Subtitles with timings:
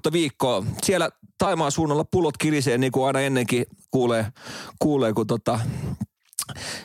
[0.00, 0.64] alkanutta viikkoa.
[0.82, 4.26] Siellä Taimaan suunnalla pullot kirisee niin kuin aina ennenkin kuulee,
[4.78, 5.60] kuulee kun tota,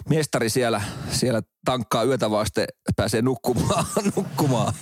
[0.10, 3.86] mestari siellä, siellä tankkaa yötä vasten, pääsee nukkumaan.
[4.16, 4.74] nukkumaan.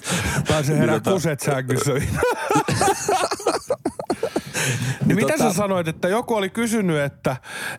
[0.48, 1.92] Pääsee herää Niin tota- kuset sängyssä.
[5.06, 7.38] niin mitä tota- sä sanoit, että joku oli kysynyt, että,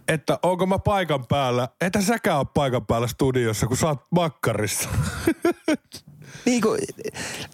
[0.08, 1.68] että onko mä paikan päällä?
[1.80, 4.88] Etä säkään ole paikan päällä studiossa, kun sä oot makkarissa.
[6.44, 6.80] Niin kuin,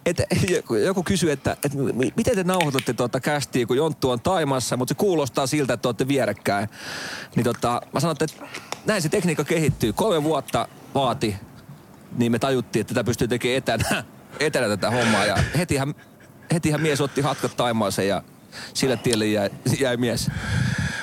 [0.05, 0.23] että
[0.85, 1.57] joku- kysyy, että,
[1.93, 5.87] mi- miten te nauhoitatte tuota kästiä, kun Jonttu on Taimassa, mutta se kuulostaa siltä, että
[5.87, 6.69] olette vierekkäin.
[7.35, 8.45] Niin tota, mä sanon, että
[8.85, 9.93] näin se tekniikka kehittyy.
[9.93, 11.35] Kolme vuotta vaati,
[12.17, 14.03] niin me tajuttiin, että tätä pystyy tekemään etänä,
[14.39, 15.25] etänä tätä hommaa.
[15.25, 15.95] Ja hetihän,
[16.53, 18.23] hetihän mies otti hatkat Taimaaseen ja
[18.73, 19.49] sillä tielle jäi,
[19.79, 20.31] jäi mies.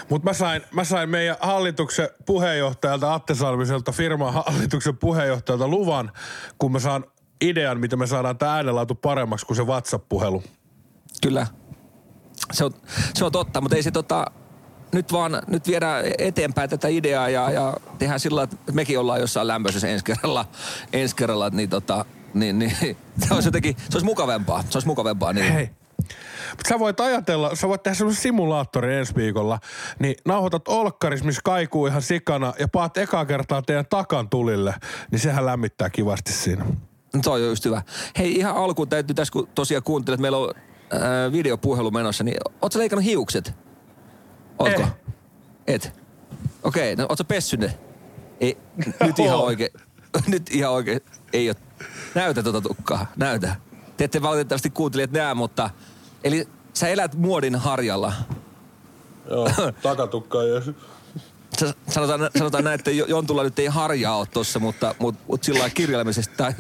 [0.09, 6.13] Mutta mä sain, mä sain meidän hallituksen puheenjohtajalta, Atte Salmiselta, firman hallituksen puheenjohtajalta luvan,
[6.59, 7.05] kun mä saan
[7.41, 10.43] idean, miten me saadaan tämä äänenlaatu paremmaksi kuin se WhatsApp-puhelu.
[11.23, 11.47] Kyllä.
[12.53, 12.73] Se on,
[13.15, 14.27] se on totta, mutta ei se tota,
[14.93, 19.49] nyt vaan, nyt viedään eteenpäin tätä ideaa ja, ja tehdään sillä että mekin ollaan jossain
[19.49, 20.45] lämpöisessä ensi kerralla,
[20.93, 22.77] ensi kerralla niin tota, niin, niin,
[23.29, 25.33] se olisi jotenkin, se olisi mukavempaa, se olisi mukavempaa.
[25.33, 25.53] Niin.
[25.53, 25.71] Hei.
[26.51, 29.59] Mutta sä voit ajatella, sä voit tehdä semmoisen simulaattorin ensi viikolla,
[29.99, 34.75] niin nauhoitat olkkaris, missä kaikuu ihan sikana ja paat ekaa kertaa teidän takan tulille,
[35.11, 36.65] niin sehän lämmittää kivasti siinä.
[37.15, 37.83] No Toi on just hyvä.
[38.19, 40.55] Hei, ihan alkuun täytyy tässä, kun tosiaan kuuntelet, että meillä on
[40.91, 43.55] ää, videopuhelu menossa, niin ootko leikannut hiukset?
[44.59, 44.83] Ootko?
[44.83, 44.89] Eh.
[45.67, 45.93] Et?
[46.63, 47.25] Okei, no ootko
[47.59, 47.79] ne?
[48.41, 48.59] Ei,
[49.07, 49.71] nyt ihan oikein.
[50.27, 51.01] Nyt ihan oikein.
[51.33, 51.55] Ei oo.
[52.15, 53.57] Näytä tuota tukkaa, näytä.
[53.97, 55.71] Te ette valitettavasti kuuntelijat näe, mutta...
[56.25, 58.13] Eli sä elät muodin harjalla.
[59.31, 59.51] Joo,
[59.83, 60.53] takatukka ei
[61.89, 65.59] Sanotaan, sanotaan näin, että Jo- Jontulla nyt ei harjaa ole tossa, mutta, mutta, mutta sillä
[65.59, 66.53] lailla kirjaimellisesti tai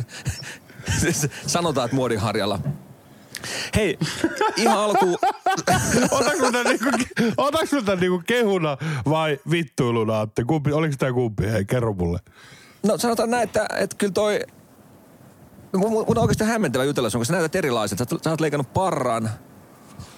[1.46, 2.58] sanotaan, että muodin harjalla.
[3.76, 3.98] Hei,
[4.56, 5.16] ihan alkuun...
[6.10, 6.90] Otaks tän niinku,
[7.36, 8.76] otaks tän niinku kehuna
[9.08, 10.44] vai vittuiluna, Atte?
[10.44, 11.50] Kumpi, oliks tää kumpi?
[11.50, 12.18] Hei, kerro mulle.
[12.82, 14.40] No sanotaan näin, että, että kyllä toi...
[15.76, 17.98] Mun, mun on oikeasti hämmentävä jutella sun, koska sä näytät erilaiset.
[17.98, 19.30] Sä, sä oot leikannut parran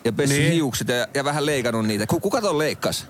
[0.05, 0.53] ja pessyt Niin.
[0.53, 2.07] hiukset ja, ja, vähän leikannut niitä.
[2.07, 3.07] Ku- Kuka ton leikkas?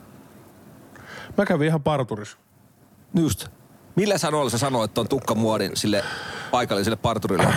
[1.38, 2.38] Mä kävin ihan parturissa.
[3.14, 3.46] Just.
[3.96, 6.04] Millä sanoilla sä sanoit ton tukkamuodin sille
[6.50, 7.54] paikalliselle parturille?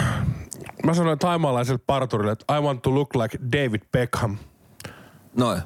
[0.85, 4.37] Mä sanoin taimaalaiselle parturille, että I want to look like David Beckham.
[5.37, 5.61] Noin.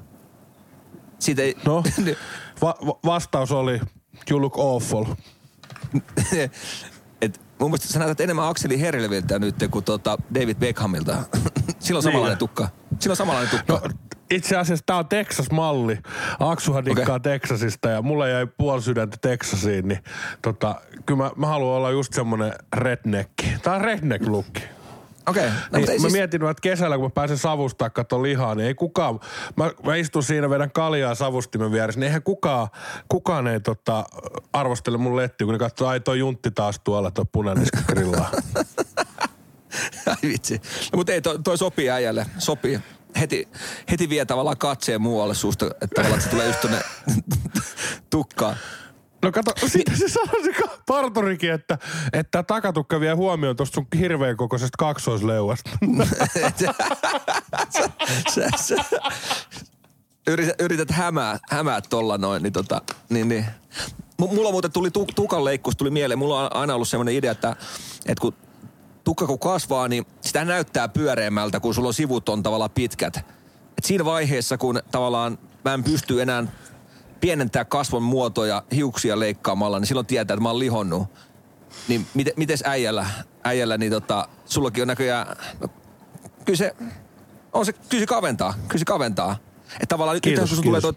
[1.20, 1.56] Siitä ei...
[1.66, 1.84] No,
[2.62, 3.80] va- va- vastaus oli,
[4.32, 5.06] you look awful.
[7.22, 11.16] Et mun mielestä sä näytät enemmän Akseli Herleviltä nyt kuin tota David Beckhamilta.
[11.80, 12.40] Sillä on samanlainen Niin.
[12.40, 12.70] tukka.
[13.00, 13.74] Sillä on samanlainen tukka.
[13.74, 13.94] No,
[14.32, 15.98] itse asiassa tää on Texas-malli.
[16.40, 17.20] Aksuhan dikkaa okay.
[17.20, 20.00] Texasista ja mulle jäi puoli sydäntä Texasiin, niin
[20.42, 23.32] tota, kyllä mä, mä haluan olla just semmonen redneck.
[23.64, 24.62] Tää on redneck-lukki.
[25.28, 25.48] Okei.
[25.48, 25.50] Okay.
[25.50, 28.56] No, Niin, mutta ei mä siis, mietin, että kesällä kun mä pääsen savustaa katsoa lihaa,
[28.56, 29.20] niin ei kukaan,
[29.56, 32.68] mä, mä istun siinä vedän kaljaa savustimen vieressä, niin eihän kukaan,
[33.10, 34.06] kukaan ei tota,
[34.54, 38.32] arvostele mun lettiä, kun ne katsoo, ai toi juntti taas tuolla, toi punaniska grillaa.
[40.08, 40.62] ai vitsi.
[40.92, 42.26] No, mutta ei, toi, toi sopii äijälle.
[42.38, 42.80] Sopii.
[43.20, 43.48] Heti,
[43.92, 46.82] heti vie tavallaan katseen muualle susta, että tavallaan se tulee just tonne
[48.10, 48.56] tukkaan.
[49.24, 51.78] No kato, sitten se sanoi se parturikin, että,
[52.14, 55.70] että takatukka vie huomioon tuosta sun hirveän kokoisesta kaksoisleuasta.
[56.60, 56.74] sä,
[58.34, 58.76] sä, sä,
[60.28, 63.46] yrität, yrität hämää, hämää tolla noin, niin tota, niin, niin.
[64.22, 66.20] M- Mulla muuten tuli tu, tukan leikkus, tuli mieleen.
[66.20, 67.56] Mulla on aina ollut semmoinen idea, että,
[68.06, 68.34] että kun
[69.08, 73.18] tukka kun kasvaa, niin sitä näyttää pyöreämmältä, kun sulla on sivut on tavallaan pitkät.
[73.78, 76.44] Et siinä vaiheessa, kun tavallaan mä en pysty enää
[77.20, 81.08] pienentää kasvon muotoja hiuksia leikkaamalla, niin silloin tietää, että mä oon lihonnut.
[81.88, 83.06] Niin miten, mites äijällä,
[83.44, 85.68] äijällä, niin tota, sullakin on näköjään, no,
[86.46, 86.76] kyllä se,
[87.54, 89.38] on se, kyllä se kaventaa, kyllä se kaventaa.
[89.74, 90.94] Että tavallaan nyt, Kiitos, nyt sun tulee toi,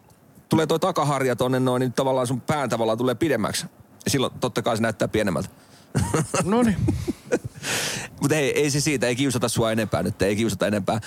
[0.48, 3.66] tulee toi takaharja tonne noin, niin tavallaan sun pään tavallaan tulee pidemmäksi.
[4.04, 5.48] Ja silloin totta kai se näyttää pienemmältä.
[6.44, 6.76] no niin.
[8.20, 11.00] Mutta ei, ei se siitä, ei kiusata sua enempää nyt, ei kiusata enempää.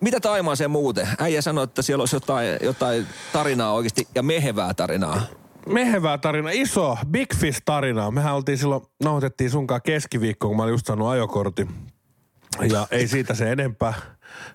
[0.00, 1.08] Mitä Taimaaseen muuten?
[1.18, 5.22] Äijä sanoi, että siellä olisi jotain, jotain tarinaa oikeasti ja mehevää tarinaa.
[5.66, 8.10] mehevää tarina, iso Big Fish tarina.
[8.10, 11.68] Mehän oltiin silloin, nauhoitettiin sunkaan keskiviikko, kun mä olin just saanut ajokortin.
[12.72, 13.94] Ja ei siitä se enempää.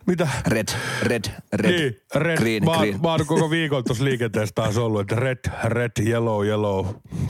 [0.06, 0.28] Mitä?
[0.48, 0.68] Red,
[1.02, 1.24] red,
[1.54, 2.38] red, Niin, red.
[2.38, 3.02] green, mä, green.
[3.02, 6.86] mä oon koko viikon tuossa liikenteessä taas ollut, että red, red, yellow, yellow,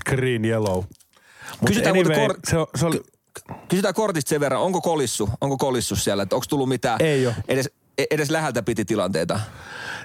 [0.10, 0.76] green, yellow.
[0.76, 3.02] Mut Kysytään muuten kor- se, se oli,
[3.70, 7.34] Kysytään kortista sen verran, onko kolissu, onko kolissu siellä, että onko tullut mitään Ei oo.
[7.48, 7.70] edes,
[8.12, 9.40] edes läheltä piti tilanteita?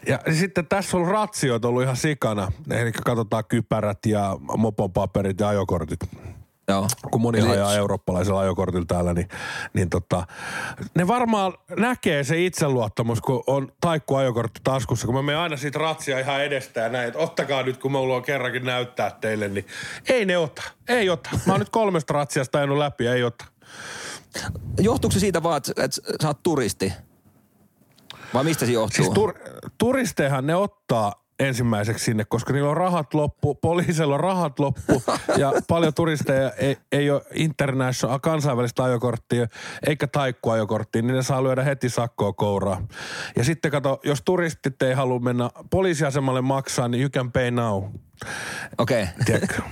[0.06, 2.52] Ja sitten tässä on ratsioita ollut ihan sikana.
[2.70, 6.00] Eli katsotaan kypärät ja mopopaperit ja ajokortit.
[6.68, 6.86] Joo.
[7.10, 9.28] Kun moni Eli- ajaa eurooppalaisella ajokortilla täällä, niin,
[9.72, 10.26] niin tota,
[10.94, 15.06] ne varmaan näkee se itseluottamus, kun on taikku ajokortti taskussa.
[15.06, 18.16] Kun mä menen aina siitä ratsia ihan edestä ja näin, että ottakaa nyt, kun mulla
[18.16, 19.66] on kerrankin näyttää teille, niin
[20.08, 20.62] ei ne ota.
[20.88, 21.30] Ei ota.
[21.46, 23.44] Mä oon nyt kolmesta ratsiasta ajanut läpi, ei ota.
[24.78, 26.92] Johtuuko se siitä vaan, että, että sä oot turisti?
[28.34, 28.96] Vai mistä se johtuu?
[28.96, 29.34] Siis tur,
[29.78, 35.02] turistejahan ne ottaa ensimmäiseksi sinne, koska niillä on rahat loppu, poliisilla on rahat loppu
[35.36, 39.46] ja paljon turisteja ei, ei ole international kansainvälistä ajokorttia
[39.86, 42.86] eikä taikkuajokorttia, niin ne saa lyödä heti sakkoa kouraa.
[43.36, 47.84] Ja sitten kato, jos turistit ei halua mennä poliisiasemalle maksaa, niin you can pay now.
[48.78, 49.02] Okei.
[49.02, 49.14] Okay.
[49.24, 49.62] Tiedätkö?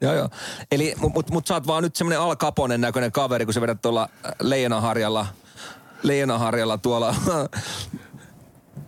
[0.00, 0.28] Joo, joo.
[0.70, 3.60] Eli, mutta mut, mut sä oot vaan nyt semmoinen Al Caponen näköinen kaveri, kun sä
[3.60, 4.08] vedät tuolla
[4.40, 5.26] Leijonaharjalla,
[6.02, 7.14] Leijonaharjalla tuolla.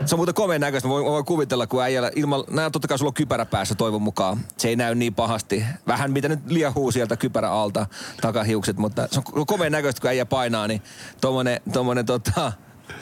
[0.06, 0.88] se on muuten komeen näköistä.
[0.88, 3.74] Mä voin, mä voin kuvitella, kun äijällä ilman, nää totta kai sulla on kypärä päässä
[3.74, 4.40] toivon mukaan.
[4.56, 5.64] Se ei näy niin pahasti.
[5.86, 7.86] Vähän mitä nyt liahuu sieltä kypärä alta
[8.20, 10.82] takahiukset, mutta se on komeen näköistä, kun äijä painaa, niin
[11.20, 12.52] tommonen, tommonen tota,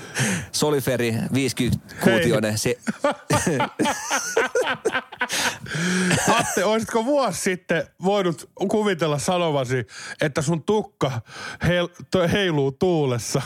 [0.53, 2.79] Soliferi 50-kuutioinen, se,
[6.39, 9.87] Atte, olisitko vuosi sitten voinut kuvitella sanovasi,
[10.21, 11.21] että sun tukka
[11.67, 11.89] heil,
[12.33, 13.43] heiluu tuulessa?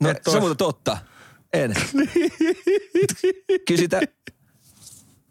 [0.00, 0.98] No se on muuten totta.
[1.52, 1.74] En.
[3.66, 4.00] Kyllä sitä...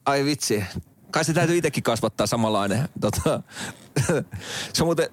[0.06, 0.64] Ai vitsi.
[1.12, 2.90] Kai se täytyy itsekin kasvattaa samanlainen.
[3.02, 3.44] Tota,
[4.74, 5.10] se on muuten...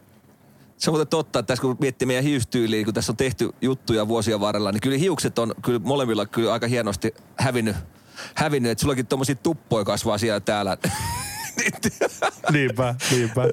[0.76, 4.08] Se on muuten totta, että tässä kun miettii meidän hiustyyliä, kun tässä on tehty juttuja
[4.08, 7.76] vuosien varrella, niin kyllä hiukset on kyllä molemmilla kyllä aika hienosti hävinnyt.
[8.34, 10.76] hävinnyt että sullakin tuommoisia tuppoja kasvaa siellä täällä.
[12.52, 13.48] Niinpä, niinpä.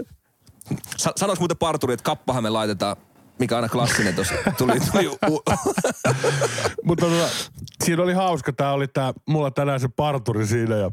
[0.98, 2.98] Sa- Sanois muuten parturi, että kappahan me laitetaan,
[3.40, 4.34] mikä aina klassinen tuossa.
[4.58, 5.44] Tuli, tuli u-
[6.84, 7.28] Mutta tota,
[7.84, 8.54] siinä oli hauska.
[8.54, 10.92] Tää oli tää, mulla tänään se parturi siinä ja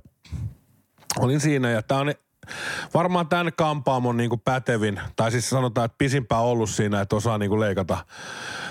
[1.19, 2.15] olin siinä ja tää on
[2.95, 7.61] varmaan tämän kampaamon niinku pätevin, tai siis sanotaan, että pisimpään ollut siinä, että osaa niinku
[7.61, 7.99] leikata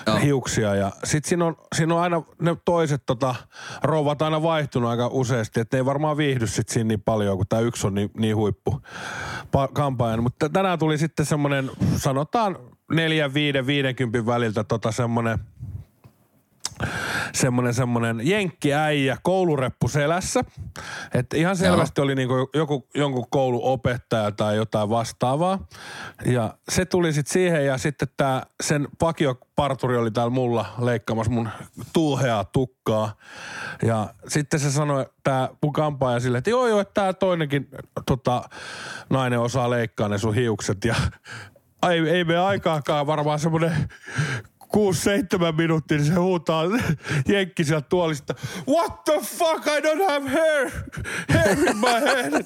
[0.07, 0.15] Joo.
[0.17, 0.75] hiuksia.
[0.75, 3.35] Ja sit siinä on, siinä on aina ne toiset tota,
[3.83, 7.59] rouvat aina vaihtunut aika useasti, että ei varmaan viihdy sit siinä niin paljon, kun tämä
[7.61, 8.81] yksi on niin, niin huippu
[9.45, 10.23] pa- kampaajan.
[10.23, 12.57] Mutta tänään tuli sitten semmoinen, sanotaan
[12.93, 15.39] neljän, viiden, viidenkympin väliltä tota semmoinen
[17.33, 20.43] semmonen, semmonen jenkkiäijä koulureppu selässä.
[21.13, 25.67] Että ihan selvästi oli niinku joku, jonkun kouluopettaja tai jotain vastaavaa.
[26.25, 31.49] Ja se tuli sitten siihen ja sitten tää, sen vakioparturi oli täällä mulla leikkaamassa mun
[31.93, 33.15] tuuheaa tukkaa.
[33.83, 37.67] Ja sitten se sanoi, tää mun kampaaja sille, että joo joo, että tää toinenkin
[38.05, 38.49] tota,
[39.09, 40.85] nainen osaa leikkaa ne sun hiukset.
[40.85, 40.95] Ja
[41.89, 43.89] ei, ei mene aikaakaan varmaan semmoinen
[44.77, 46.63] 6-7 minuuttia, niin se huutaa
[47.27, 48.35] jenkki sieltä tuolista.
[48.67, 50.71] What the fuck, I don't have hair,
[51.33, 52.45] hair in my head.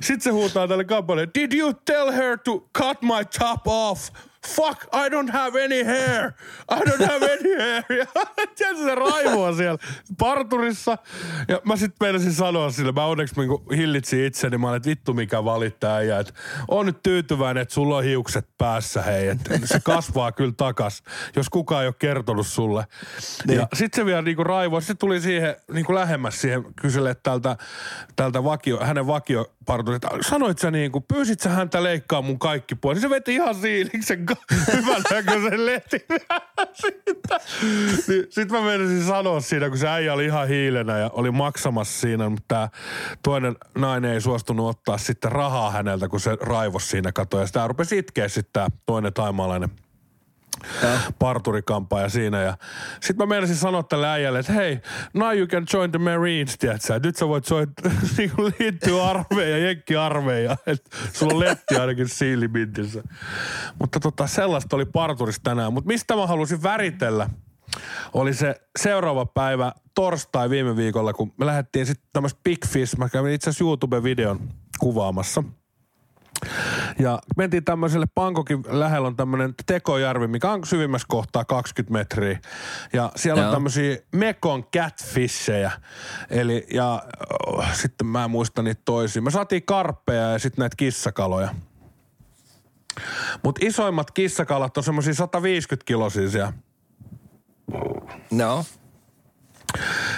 [0.00, 4.10] Sitten se huutaa tälle kampalle, did you tell her to cut my top off?
[4.48, 6.32] Fuck, I don't have any hair.
[6.70, 7.84] I don't have any hair.
[7.88, 8.06] Ja
[8.56, 9.78] tiedätkö, se raivoa siellä
[10.18, 10.98] parturissa.
[11.48, 15.14] Ja mä sitten meinasin sanoa sille, mä onneksi niinku hillitsin itseni, mä olin, että vittu
[15.14, 16.32] mikä valittaa ja että
[16.68, 19.28] on nyt tyytyväinen, että sulla on hiukset päässä, hei.
[19.28, 21.02] Että se kasvaa kyllä takas,
[21.36, 22.84] jos kukaan ei ole kertonut sulle.
[23.46, 23.58] Niin.
[23.58, 27.56] Ja sitten se vielä niinku raivoi, se tuli siihen niinku lähemmäs siihen kyselle tältä,
[28.16, 29.06] tältä vakio, hänen
[29.68, 30.08] vakioparturilta.
[30.20, 32.96] Sanoit sä niinku, pyysit sä häntä leikkaa mun kaikki pois.
[32.96, 34.26] Niin se veti ihan siiliksen
[34.76, 36.04] hyvän näköisen lehti.
[38.08, 42.00] Niin, Sitten mä menisin sanoa siinä, kun se äijä oli ihan hiilenä ja oli maksamassa
[42.00, 42.68] siinä, mutta tää
[43.22, 47.40] toinen nainen ei suostunut ottaa sitten rahaa häneltä, kun se raivos siinä katoa.
[47.40, 49.70] Ja sitä rupesi itkeä sitten tää toinen taimaalainen
[51.18, 52.42] parturikampaaja siinä.
[52.42, 52.56] Ja
[53.00, 54.80] sit mä meinasin sanoa tälle äijälle, että hei,
[55.14, 57.00] now you can join the Marines, tiedätkö?
[57.04, 57.70] Nyt sä voit soit,
[58.18, 60.56] niinku liittyä armeija, jenkki armeija.
[60.66, 63.02] Että sulla on letti ainakin siilimintissä.
[63.78, 65.72] Mutta tota, sellaista oli parturissa tänään.
[65.72, 67.28] Mutta mistä mä halusin väritellä,
[68.12, 72.96] oli se seuraava päivä torstai viime viikolla, kun me lähdettiin sitten tämmöistä Big Fish.
[72.96, 74.40] Mä kävin itse asiassa YouTube-videon
[74.78, 75.44] kuvaamassa.
[76.98, 82.38] Ja mentiin tämmöiselle Pankokin lähellä on tämmöinen Tekojärvi, mikä on syvimmässä kohtaa 20 metriä.
[82.92, 83.48] Ja siellä Joo.
[83.48, 85.70] on tämmöisiä Mekon catfishejä.
[86.30, 87.02] Eli, ja
[87.46, 89.22] oh, sitten mä en muista niitä toisia.
[89.22, 91.54] Me saatiin karppeja ja sitten näitä kissakaloja.
[93.44, 96.52] Mutta isoimmat kissakalat on semmoisia 150 kilosia siellä.
[98.30, 98.64] No.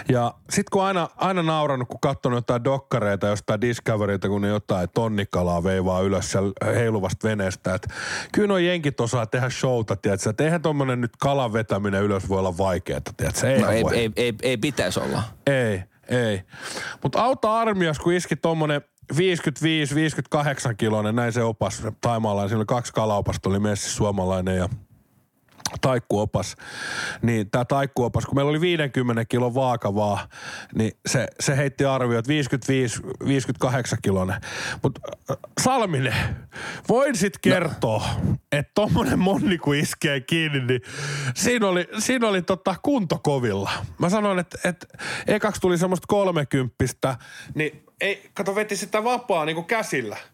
[0.09, 4.89] Ja sit kun aina, aina naurannut, kun katsonut jotain dokkareita jostain Discoveryta, kun ne jotain
[4.95, 7.89] tonnikalaa veivaa ylös siellä heiluvasta veneestä, että
[8.33, 10.31] kyllä nuo jenkit osaa tehdä showta, tiedätkö?
[10.31, 13.53] Että eihän tommonen nyt kalan vetäminen ylös voi olla vaikeaa, tiedätkö?
[13.53, 15.23] Ei, no, ei, ei, ei, ei, pitäisi olla.
[15.47, 16.43] Ei, ei.
[17.03, 18.83] Mutta auta armias, kun iski tommonen
[19.13, 19.17] 55-58
[20.77, 22.49] kiloinen, näin se opas Taimaalla.
[22.49, 24.69] Siinä oli kaksi kalaopasta, oli messi suomalainen ja
[25.81, 26.57] taikkuopas,
[27.23, 30.29] niin tämä taikkuopas, kun meillä oli 50 kilon vaakavaa,
[30.75, 32.33] niin se, se heitti arvio, että
[33.93, 34.41] 55-58 kilonen.
[34.83, 35.01] Mutta
[35.61, 36.15] Salminen,
[36.89, 37.55] voin sitten no.
[37.55, 38.37] kertoa, no.
[38.53, 40.81] että tommonen monni kun iskee kiinni, niin
[41.35, 43.71] siinä oli, siinä oli tota kuntokovilla.
[43.99, 44.87] Mä sanoin, että, että
[45.27, 47.17] ekaksi tuli semmoista kolmekymppistä,
[47.55, 50.17] niin ei, kato veti sitä vapaa niin kuin käsillä–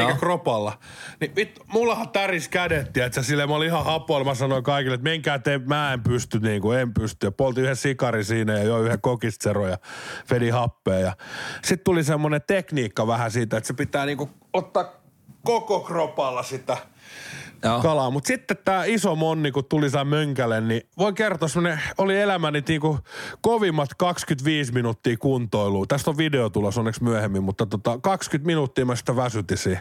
[0.00, 0.78] eikä kropalla.
[1.20, 4.24] Niin vittu, mullahan täris kädet, että sille mä olin ihan hapoilla.
[4.24, 7.26] Mä sanoin kaikille, että menkää te, mä en pysty, niin kuin en pysty.
[7.26, 9.78] Ja polti yhden sikari siinä ja joi yhden kokistero ja
[10.30, 10.98] vedi happea.
[10.98, 11.16] Ja
[11.64, 14.84] sitten tuli semmoinen tekniikka vähän siitä, että se pitää niin kuin ottaa
[15.44, 16.76] koko kropalla sitä–
[17.64, 17.82] Joo.
[17.82, 18.10] kalaa.
[18.10, 22.62] Mutta sitten tämä iso monni, kun tuli saa mönkälle, niin voi kertoa, semmoinen oli elämäni
[22.68, 22.98] niinku
[23.40, 25.86] kovimmat 25 minuuttia kuntoilua.
[25.88, 29.78] Tästä on video tulossa onneksi myöhemmin, mutta tota, 20 minuuttia mä sitä väsytisi.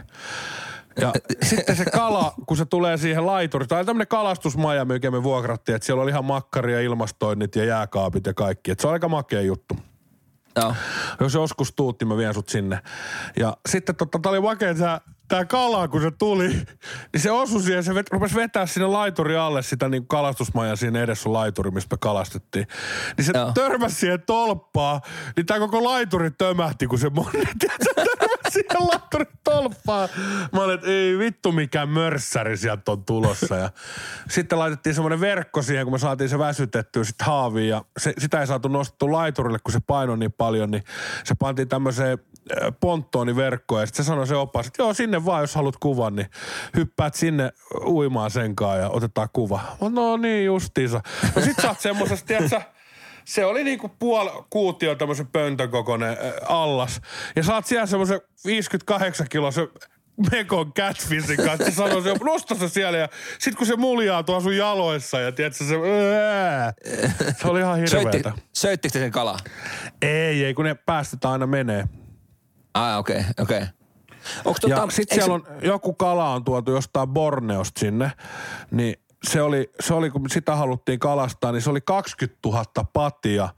[1.01, 1.13] Ja
[1.49, 5.85] sitten se kala, kun se tulee siihen laituriin, tai tämmöinen kalastusmaja, mikä me vuokrattiin, että
[5.85, 8.71] siellä oli ihan makkaria, ilmastoinnit ja jääkaapit ja kaikki.
[8.71, 9.77] Että se on aika makea juttu.
[10.55, 10.75] Joo.
[11.19, 12.79] Jos joskus tuut, niin mä vien sut sinne.
[13.39, 15.01] Ja sitten totta, tää oli makea, että
[15.33, 16.47] tämä kala, kun se tuli,
[17.13, 21.01] niin se osui siihen, se vet, rupesi vetää sinne laituri alle sitä niin kalastusmaja siinä
[21.01, 22.67] edessä laituri, mistä me kalastettiin.
[23.17, 23.51] Niin se Joo.
[23.51, 25.01] törmäsi siihen tolppaan,
[25.35, 27.09] niin tämä koko laituri tömähti, kun se
[27.95, 30.09] törmäsi siihen laituri tolppaan.
[30.51, 33.55] Mä olin, että ei vittu mikään mörssäri sieltä on tulossa.
[33.55, 33.69] Ja
[34.29, 38.41] sitten laitettiin semmoinen verkko siihen, kun me saatiin se väsytettyä sitten haaviin ja se, sitä
[38.41, 40.83] ei saatu nostettu laiturille, kun se painoi niin paljon, niin
[41.23, 42.17] se pantiin tämmöiseen
[42.79, 46.27] ponttooniverkkoon ja sitten se sanoi se opas, että joo sinne vaan jos haluat kuvan, niin
[46.77, 47.51] hyppäät sinne
[47.85, 49.61] uimaan senkaan ja otetaan kuva.
[49.89, 51.01] No niin justiinsa.
[51.35, 52.61] No sit sä oot semmosesta, tiedätkö,
[53.25, 57.01] se oli niinku puoli kuutio tämmöisen pöntön kokoinen allas.
[57.35, 59.67] Ja saat siellä semmoisen 58 kiloisen
[60.31, 61.65] Mekon catfishin kanssa.
[61.65, 63.09] Se sanoi, se nosta se siellä ja
[63.39, 66.73] sit kun se muljaa tuo sun jaloissa ja tiedätkö se, ää,
[67.37, 68.11] se oli ihan hirveetä.
[68.11, 69.37] Söitti, söittikö sen kalaa?
[70.01, 71.83] Ei, ei kun ne päästetään aina menee.
[72.73, 73.57] Ah, okei, okay, okei.
[73.57, 73.67] Okay.
[74.45, 78.11] Onko tota, ja sitten siellä on, joku kala on tuotu jostain Borneosta sinne,
[78.71, 83.49] niin se oli, se oli, kun sitä haluttiin kalastaa, niin se oli 20 000 patia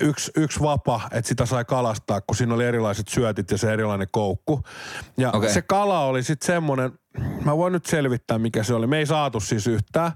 [0.00, 4.08] yksi, yksi vapa, että sitä sai kalastaa, kun siinä oli erilaiset syötit ja se erilainen
[4.10, 4.62] koukku.
[5.16, 5.50] Ja okay.
[5.50, 6.92] se kala oli sitten semmoinen,
[7.44, 8.86] mä voin nyt selvittää mikä se oli.
[8.86, 10.12] Me ei saatu siis yhtään,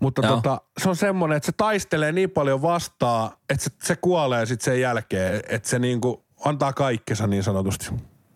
[0.00, 0.28] mutta no.
[0.28, 4.64] tota, se on semmoinen, että se taistelee niin paljon vastaan, että se, se kuolee sitten
[4.64, 7.86] sen jälkeen, että se niinku antaa kaikkensa niin sanotusti.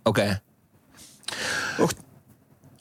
[0.05, 0.31] Okei.
[1.79, 1.97] Okay.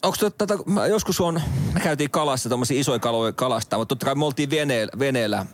[0.03, 1.41] Onko tätä, mä joskus on,
[1.73, 5.45] me käytiin kalassa, tuommoisia isoja kaloja kalastaa, mutta totta kai me oltiin veneellä, veneellä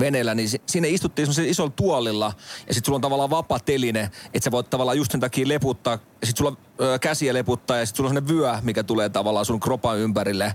[0.00, 2.32] veneellä, niin sinne istuttiin semmoisella isolla tuolilla
[2.68, 5.92] ja sitten sulla on tavallaan vapaa teline, että sä voit tavallaan just sen takia leputtaa
[5.92, 9.46] ja sitten sulla ö, käsiä leputtaa ja sitten sulla on semmoinen vyö, mikä tulee tavallaan
[9.46, 10.54] sun kropan ympärille.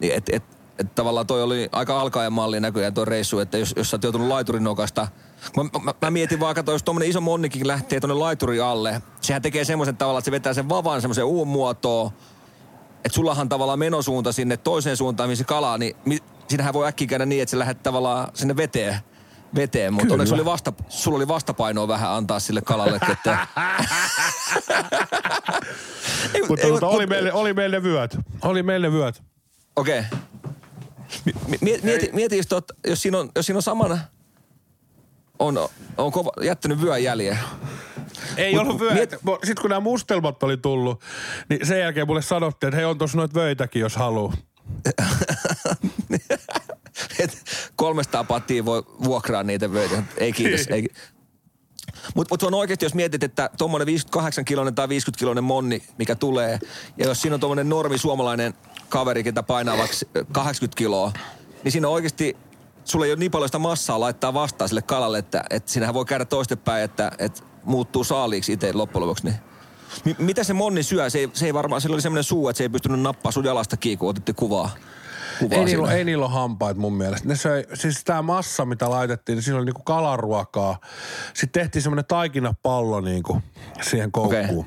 [0.00, 0.42] Niin et, et,
[0.78, 4.02] et, tavallaan toi oli aika alkaen malli näköjään toi reissu, että jos, jos sä oot
[4.02, 5.08] joutunut laiturin nokasta–
[5.56, 9.42] Mä, mä, mä mietin vaan, että jos tuommoinen iso monnikin lähtee tuonne laituri alle, sehän
[9.42, 12.10] tekee semmoisen tavalla, että se vetää sen vavan semmoisen uun muotoon,
[12.96, 17.26] että sullahan tavallaan menosuunta sinne toiseen suuntaan, missä kalaa, niin mi, siinähän voi äkkiä käydä
[17.26, 18.96] niin, että se lähdet tavallaan sinne veteen
[19.54, 23.00] veteen, mutta onneksi oli vasta, sulla oli vastapainoa vähän antaa sille kalalle.
[23.12, 23.46] Että...
[26.48, 28.18] mutta tuota, oli, meille, oli meille vyöt.
[28.42, 29.22] Oli meille vyöt.
[29.76, 29.98] Okei.
[29.98, 30.18] Okay.
[31.60, 33.98] Mieti, mieti, mieti jos, tot, jos, siinä on, jos siinä on samana,
[35.38, 37.38] on, on kova, jättänyt vyön jäljen.
[38.36, 38.94] Ei Mut, ollut vyö.
[38.94, 39.10] Miet...
[39.10, 41.00] Sitten kun nämä mustelmat oli tullut,
[41.48, 44.34] niin sen jälkeen mulle sanottiin, että hei on tuossa noita vöitäkin, jos haluaa.
[47.18, 47.44] Et
[47.76, 50.02] 300 pattia voi vuokraa niitä vöitä.
[50.16, 50.66] Ei kiitos.
[50.70, 50.88] Ei.
[52.14, 56.14] Mutta mut on oikeasti, jos mietit, että tuommoinen 58 kilonen tai 50 kilonen monni, mikä
[56.14, 56.58] tulee,
[56.96, 58.54] ja jos siinä on tuommoinen normi suomalainen
[58.88, 59.96] kaveri, ketä painaa vaikka
[60.32, 61.12] 80 kiloa,
[61.64, 62.36] niin siinä oikeasti
[62.84, 66.04] sulla ei ole niin paljon sitä massaa laittaa vastaan sille kalalle, että, että siinähän voi
[66.04, 69.24] käydä toistepäin, että, että muuttuu saaliiksi itse loppujen lopuksi.
[69.24, 69.36] Niin.
[70.04, 71.10] M- mitä se monni syö?
[71.10, 73.44] Se ei, se ei varmaan, sillä oli semmoinen suu, että se ei pystynyt nappaa sun
[73.44, 74.70] jalasta kiinni, kun otitte kuvaa.
[75.38, 77.28] Kuvaa Ei niillä, ei niillä ole hampaita mun mielestä.
[77.28, 80.78] Ne söi, siis tämä massa, mitä laitettiin, niin siinä oli niinku kalaruokaa.
[81.34, 83.42] Sitten tehtiin semmoinen taikinapallo niinku
[83.82, 84.66] siihen koukkuun.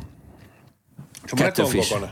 [1.28, 1.74] Se on Catfish.
[1.74, 2.10] meton kokoinen.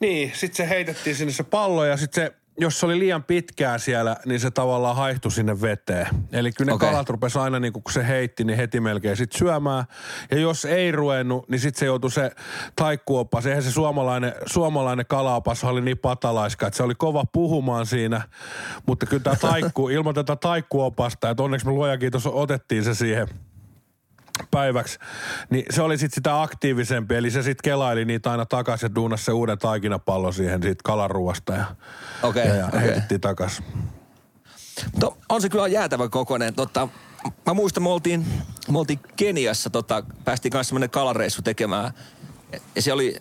[0.00, 3.80] Niin, sitten se heitettiin sinne se pallo ja sitten se, jos se oli liian pitkään
[3.80, 6.06] siellä, niin se tavallaan haihtui sinne veteen.
[6.32, 6.90] Eli kyllä ne Okei.
[6.90, 9.84] kalat rupesi aina niin kun se heitti, niin heti melkein sit syömään.
[10.30, 12.30] Ja jos ei ruvennut, niin sitten se joutui se
[12.76, 13.46] taikkuopas.
[13.46, 18.22] Eihän se suomalainen, suomalainen kalaopas oli niin patalaiska, että se oli kova puhumaan siinä.
[18.86, 23.28] Mutta kyllä tämä taikku, ilman tätä taikkuopasta, että onneksi me luojan kiitos otettiin se siihen
[24.54, 24.98] päiväksi,
[25.50, 29.24] niin se oli sitten sitä aktiivisempi, eli se sitten kelaili niitä aina takaisin ja duunasi
[29.24, 31.64] se uuden taikinapallon siihen siitä kalaruoasta ja,
[32.22, 32.80] Okei, ja, ja okei.
[32.80, 33.64] heitettiin takaisin.
[35.02, 36.54] No, on se kyllä jäätävän kokoinen.
[36.54, 36.88] Tota,
[37.46, 38.26] mä muistan, me oltiin,
[38.70, 41.92] me oltiin Keniassa, tota, päästiin kanssa semmoinen kalareissu tekemään.
[42.74, 43.16] Ja se oli,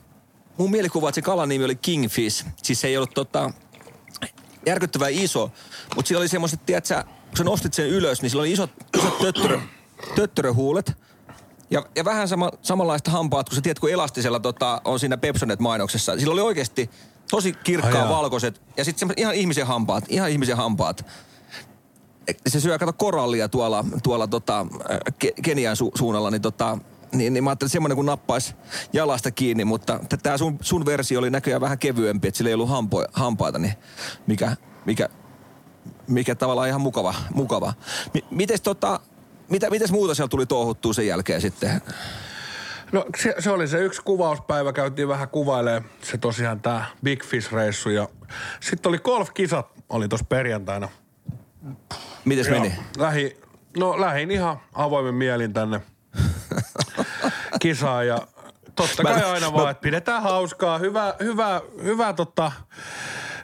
[0.57, 2.45] mun mielikuva, että se kalan nimi oli Kingfish.
[2.63, 3.51] Siis se ei ollut tota,
[4.65, 5.51] järkyttävän iso,
[5.95, 9.17] mutta siellä oli semmoiset, tiedätkö, kun sä nostit sen ylös, niin sillä oli isot, isot
[9.17, 9.59] töttörö,
[10.15, 10.97] töttöröhuulet.
[11.73, 16.19] Ja, ja vähän sama, samanlaista hampaat, kun sä tiedät, kun elastisella tota, on siinä Pepsonet-mainoksessa.
[16.19, 16.89] Sillä oli oikeasti
[17.31, 18.09] tosi kirkkaa Ai jaa.
[18.09, 21.05] valkoiset ja sitten ihan ihmisen hampaat, ihan ihmisen hampaat.
[22.47, 24.65] Se syö, kato korallia tuolla, tuolla tota,
[25.25, 26.77] Ke- Kenian su- suunnalla, niin tota,
[27.11, 28.55] niin, niin mä ajattelin, semmoinen kun nappaisi
[28.93, 32.69] jalasta kiinni, mutta tämä sun, sun versio oli näköjään vähän kevyempi, että sillä ei ollut
[32.69, 33.73] hampo, hampaita, niin
[34.27, 35.09] mikä, mikä,
[36.07, 37.13] mikä tavallaan ihan mukava.
[37.33, 37.73] mukava.
[38.13, 38.99] M- mites, tota,
[39.49, 41.81] mitä, mites muuta siellä tuli touhuttua sen jälkeen sitten?
[42.91, 47.89] No se, se, oli se yksi kuvauspäivä, käytiin vähän kuvailee se tosiaan tämä Big Fish-reissu
[47.89, 48.07] ja
[48.59, 50.89] sitten oli golfkisat, oli tuossa perjantaina.
[52.25, 52.75] Mites Joo, meni?
[52.97, 53.37] Lähi,
[53.77, 55.81] no lähin ihan avoimen mielin tänne
[57.59, 58.17] kisaan ja
[58.75, 60.77] totta Mä- kai aina mä- vaan, että pidetään hauskaa.
[60.77, 62.51] Hyvä, hyvä, hyvä tota,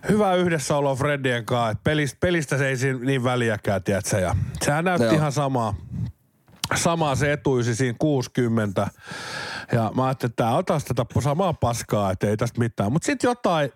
[0.10, 1.70] hyvä yhdessäolo Freddien kanssa.
[1.70, 2.76] Et pelistä, pelistä se ei
[3.06, 4.20] niin väliäkään, tiedätkö?
[4.20, 5.16] Ja sehän näytti Joo.
[5.16, 5.76] ihan samaa.
[6.76, 8.88] Samaa se etuisi siinä 60.
[9.72, 12.92] Ja mä ajattelin, että tää on taas tätä samaa paskaa, että ei tästä mitään.
[12.92, 13.72] Mutta sitten jotain,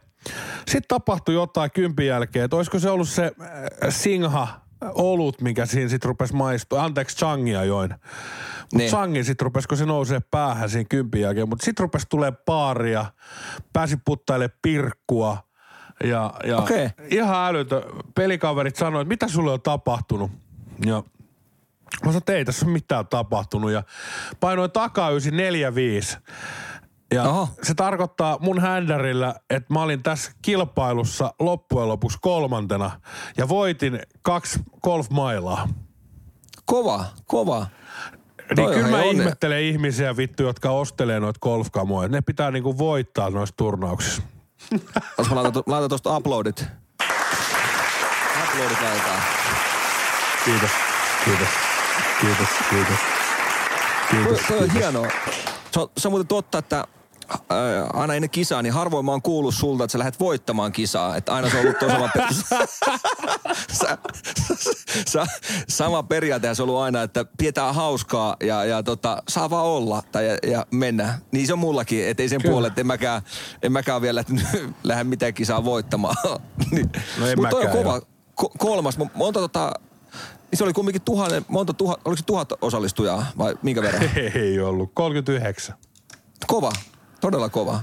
[0.57, 4.63] sitten tapahtui jotain kympin jälkeen, että olisiko se ollut se äh, Singha
[4.95, 6.83] olut, mikä siinä sitten rupesi maistua.
[6.83, 7.89] Anteeksi, Changia join.
[7.89, 8.91] Mutta niin.
[8.91, 11.49] Changi sitten rupesi, kun se nousee päähän siinä kympin jälkeen.
[11.49, 13.05] Mutta sitten rupesi tulee paaria,
[13.73, 15.37] pääsi puttaille pirkkua.
[16.03, 16.89] Ja, ja Okei.
[17.09, 17.83] ihan älytön.
[18.15, 20.31] Pelikaverit sanoivat, että mitä sulle on tapahtunut?
[20.85, 21.03] Ja
[21.93, 23.83] Mä sanoin, että ei tässä ole mitään tapahtunut ja
[24.39, 25.33] painoin takaysi 4-5.
[27.13, 27.49] Ja Oho.
[27.63, 32.91] se tarkoittaa mun händärillä, että mä olin tässä kilpailussa loppujen lopuksi kolmantena
[33.37, 35.67] ja voitin kaksi golfmailaa.
[36.65, 37.67] Kova, kova.
[38.49, 42.09] Niin Toi kyllä mä onne- ihmettelen ihmisiä vittu, jotka ostelee noita golfkamoja.
[42.09, 44.21] Ne pitää niinku voittaa noissa turnauksissa.
[45.17, 46.65] Jos mä laitan, laitan tuosta uploadit.
[48.43, 49.21] Uploadit laitetaan.
[50.45, 50.69] Kiitos.
[51.25, 51.47] Kiitos.
[52.21, 52.47] Kiitos.
[52.69, 52.97] Kiitos.
[54.09, 54.39] Toi, Kiitos.
[54.47, 54.73] toi on kiitos.
[54.81, 55.07] hienoa.
[55.71, 56.87] Se on, se on muuten totta, että
[57.33, 61.15] äh, aina ennen kisaa, niin harvoin mä oon kuullut sulta, että sä lähdet voittamaan kisaa.
[61.15, 62.23] Että aina se on ollut sama, per...
[65.69, 70.03] sama periaate se on ollut aina, että pidetään hauskaa ja, ja tota, saa vaan olla
[70.11, 71.19] tai, ja, ja mennä.
[71.31, 73.21] Niin se on mullakin, että ei sen puolelle, että en mäkään,
[73.63, 74.23] en mäkään vielä
[74.83, 76.15] lähde mitään kisaa voittamaan.
[76.71, 76.91] niin.
[77.19, 78.01] No en Mut toi on kova.
[78.41, 79.71] Ko- kolmas, Mo- monta tota,
[80.51, 84.09] niin se oli kumminkin tuhannen, monta tuhat, oliko se tuhat osallistujaa vai minkä verran?
[84.35, 84.91] Ei ollut.
[84.93, 85.75] 39.
[86.47, 86.71] Kova,
[87.23, 87.79] todella kova.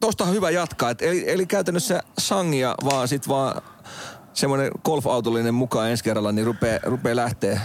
[0.00, 0.90] Tosta on hyvä jatkaa.
[0.90, 3.62] Et eli, eli käytännössä sangia vaan sit vaan
[4.32, 7.60] semmoinen golfautollinen mukaan ensi kerralla, niin rupee, rupee lähtee.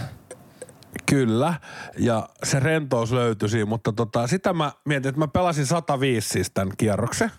[1.06, 1.54] Kyllä,
[1.98, 6.50] ja se rentous löytyi siinä, mutta tota, sitä mä mietin, että mä pelasin 105 siis
[6.54, 7.30] tämän kierroksen.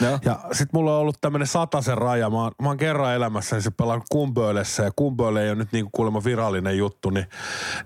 [0.00, 0.18] No.
[0.24, 2.30] Ja sit mulla on ollut tämmönen sataisen raja.
[2.30, 5.90] Mä oon, mä oon kerran elämässäni se pelannut kumböölessä ja kumbööle ei ole nyt niinku
[5.92, 7.26] kuulemma virallinen juttu, niin,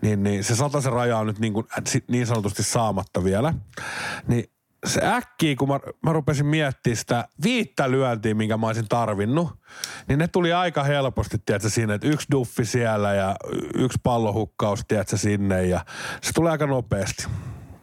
[0.02, 1.66] niin, niin se sataisen raja on nyt niinku,
[2.08, 3.54] niin sanotusti saamatta vielä.
[4.26, 4.44] Niin
[4.86, 9.48] se äkkiä, kun mä, mä rupesin miettimään sitä viittä lyöntiä, minkä mä olisin tarvinnut,
[10.08, 13.36] niin ne tuli aika helposti, tiedätkö, siinä, että yksi duffi siellä ja
[13.74, 15.84] yksi pallohukkaus, tiedätkö, sinne ja
[16.22, 17.26] se tulee aika nopeasti.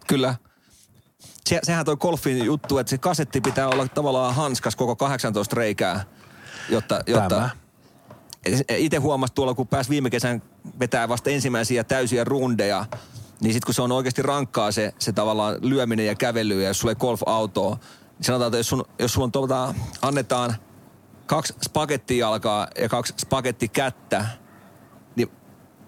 [0.07, 0.35] Kyllä.
[1.51, 6.03] Se, sehän toi golfin juttu, että se kasetti pitää olla tavallaan hanskas koko 18 reikää,
[6.69, 7.49] jotta, jotta Tämä.
[8.69, 10.41] itse huomasin tuolla, kun pääsi viime kesän
[10.79, 12.85] vetää vasta ensimmäisiä täysiä rundeja,
[13.41, 16.79] niin sitten kun se on oikeasti rankkaa se, se tavallaan lyöminen ja kävely, ja jos
[16.79, 20.55] sulla ei golf-autoa, niin sanotaan, että jos, sun, jos sulla on tuolta, annetaan
[21.25, 24.25] kaksi spagettijalkaa ja kaksi spagettikättä,
[25.15, 25.31] niin,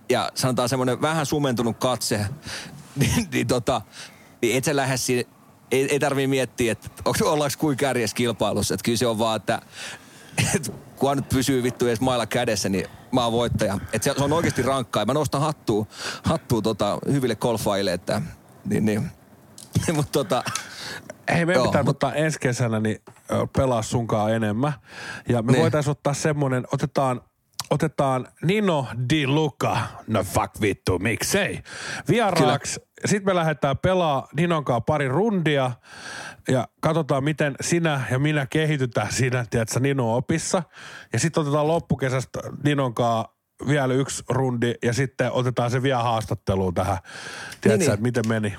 [0.10, 2.26] ja sanotaan semmoinen vähän sumentunut katse,
[3.00, 3.82] niin, niin tota,
[4.42, 5.33] niin et sä lähde siinä,
[5.74, 8.74] ei, ei tarvii miettiä, että onko, ollaanko kuin kärjes kilpailussa.
[8.74, 9.62] Että kyllä se on vaan, että,
[10.56, 13.78] että kunhan nyt pysyy vittu edes mailla kädessä, niin mä oon voittaja.
[13.94, 15.02] Että se, se on oikeasti rankkaa.
[15.02, 15.86] Ja mä nostan hattua,
[16.24, 18.22] hattua tota, hyville golfaille, että
[18.66, 19.12] niin, niin.
[19.96, 20.44] Mutta tota,
[21.34, 22.98] Hei, me pitää mut- ottaa ensi kesänä niin,
[23.58, 24.74] pelaa sunkaan enemmän.
[25.30, 25.62] Ja me Niin.
[25.62, 27.22] voitaisiin ottaa semmonen, otetaan,
[27.74, 29.78] otetaan Nino Di Luca.
[30.08, 31.60] No fuck vittu, miksei?
[32.10, 32.80] Vieraaksi.
[33.06, 35.72] Sitten me lähdetään pelaa Ninon kanssa pari rundia
[36.48, 40.64] ja katsotaan, miten sinä ja minä kehitytään siinä, tiedätkö, Nino opissa.
[41.14, 43.34] Ja sitten otetaan loppukesästä Ninon kanssa
[43.68, 46.98] vielä yksi rundi ja sitten otetaan se vielä haastatteluun tähän.
[47.62, 48.04] Tiedätkö, Niin, niin.
[48.04, 48.56] miten meni?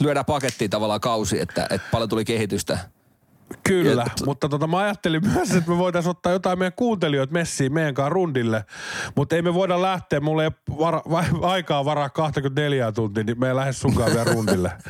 [0.00, 2.78] lyödään pakettiin tavallaan kausi, että, että paljon tuli kehitystä.
[3.62, 7.72] Kyllä, Ja- mutta tota, mä ajattelin myös, että me voitaisiin ottaa jotain meidän kuuntelijoita messiin
[7.72, 8.64] meidän kanssa rundille,
[9.16, 13.48] mutta ei me voida lähteä, mulla ei vara, va, aikaa varaa 24 tuntia, niin me
[13.48, 14.72] ei lähde sunkaan vielä rundille.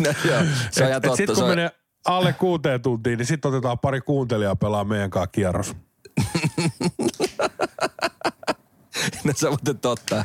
[0.00, 1.16] No joo, se on ihan totta.
[1.16, 1.70] Sitten se kun on- menee
[2.06, 5.76] alle kuuteen tuntiin, niin sitten otetaan pari kuuntelijaa pelaa meidän kanssa kierros.
[9.24, 10.24] No se on totta.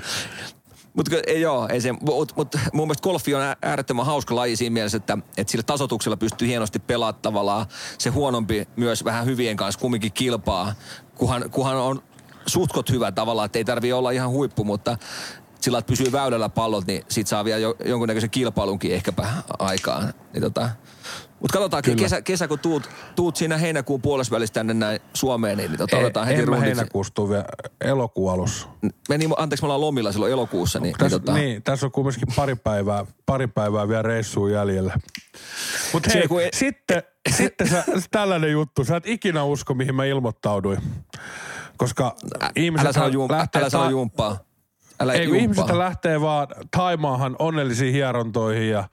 [0.94, 4.56] Mutta ei joo, ei se, mut, mut, mun mielestä golfi on ää- äärettömän hauska laji
[4.56, 7.66] siinä mielessä, että, että sillä tasotuksella pystyy hienosti pelaamaan tavallaan
[7.98, 10.74] se huonompi myös vähän hyvien kanssa kumminkin kilpaa,
[11.16, 12.04] kunhan, kunhan on
[12.46, 14.98] suhtkot hyvä tavallaan, että ei tarvii olla ihan huippu, mutta
[15.62, 19.28] sillä että pysyy väylällä pallot, niin sit saa vielä jo, jonkunnäköisen kilpailunkin ehkäpä
[19.60, 20.14] aikaan.
[20.34, 20.70] Niin tota,
[21.42, 21.98] mutta katsotaan, Kyllä.
[21.98, 26.40] kesä, kesä, kun tuut, tuut siinä heinäkuun puolessa tänne näin Suomeen, niin tota, otetaan heti
[26.42, 26.76] en mä rundiksi.
[26.78, 27.46] heinäkuussa tuu vielä
[27.82, 28.68] elokuun alussa.
[29.10, 31.92] Me niin, anteeksi, me ollaan lomilla silloin elokuussa, niin, niin, Tässä, tota, niin, tässä on
[31.92, 34.94] kumminkin pari päivää, pari päivää vielä reissuun jäljellä.
[35.94, 37.04] Mutta hei, kun ei- sitten,
[37.38, 38.84] sitten sä, tällainen juttu.
[38.86, 40.80] Sä et ikinä usko, mihin mä ilmoittauduin.
[41.78, 42.16] Koska
[42.56, 44.38] ihmiset älä sano, jum, lähtee älä sano ta- jumppaa.
[45.00, 48.84] Älä Ei, kun ihmiset lähtee vaan Taimaahan onnellisiin hierontoihin ja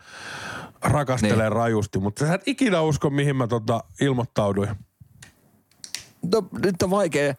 [0.83, 1.53] rakastelee Niin.
[1.53, 1.99] rajusti.
[1.99, 4.69] Mutta sä et ikinä usko, mihin mä tota ilmoittauduin.
[6.33, 7.35] No, nyt on vaikea.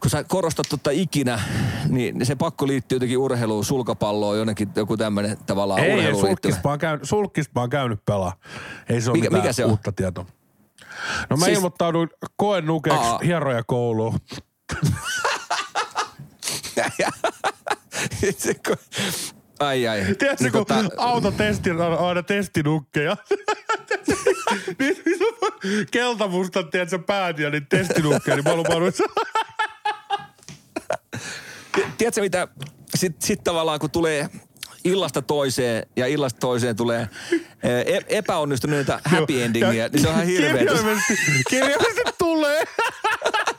[0.00, 1.40] Kun sä korostat totta ikinä,
[1.88, 6.60] niin se pakko liittyy jotenkin urheiluun, sulkapalloon, jonnekin joku tämmöinen tavallaan Ei, ei urheiluun sulkista
[7.54, 8.32] mä, oon käynyt, pelaa.
[8.88, 9.70] Ei se ole Mikä- mikä se on?
[9.70, 10.26] uutta tietoa.
[11.30, 13.18] No mä Siis- ilmoittauduin koenukeksi Aa.
[13.24, 14.18] hieroja kouluun.
[19.60, 20.00] Ai ai.
[20.18, 23.16] Tiedätkö, Niin kun tota- autotesti on aina testinukkeja.
[24.78, 28.94] niin, niin keltamusta, tiedätkö, päät ja niin testinukkeja, niin mä oon lupannut,
[31.98, 32.48] Tiedätkö mitä,
[32.94, 34.28] sit, sit tavallaan kun tulee
[34.84, 37.00] illasta toiseen ja illasta toiseen tulee
[37.62, 40.58] eh, e- epäonnistuneita happy endingiä, niin se on ihan hirveetä.
[40.58, 41.14] Kirjaimellisesti,
[41.50, 42.64] kirjaimellisesti tulee.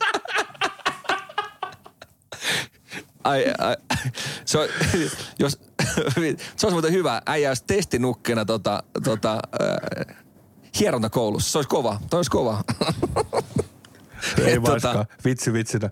[3.23, 3.75] Ai, ai,
[4.45, 4.67] se on,
[5.39, 5.51] jos,
[6.55, 7.21] se olisi muuten hyvä.
[7.25, 10.15] Äijä olisi testinukkena tota, tota, äh,
[10.79, 11.51] hierontakoulussa.
[11.51, 11.99] Se olisi kova.
[12.09, 12.63] Toi olisi kova.
[14.45, 15.05] Ei Tota- vaiskaan.
[15.25, 15.89] Vitsi vitsinä.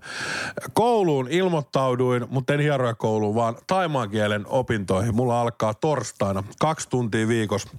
[0.74, 5.16] Kouluun ilmoittauduin, mutta en hieroja kouluun, vaan taimaan kielen opintoihin.
[5.16, 7.70] Mulla alkaa torstaina kaksi tuntia viikossa.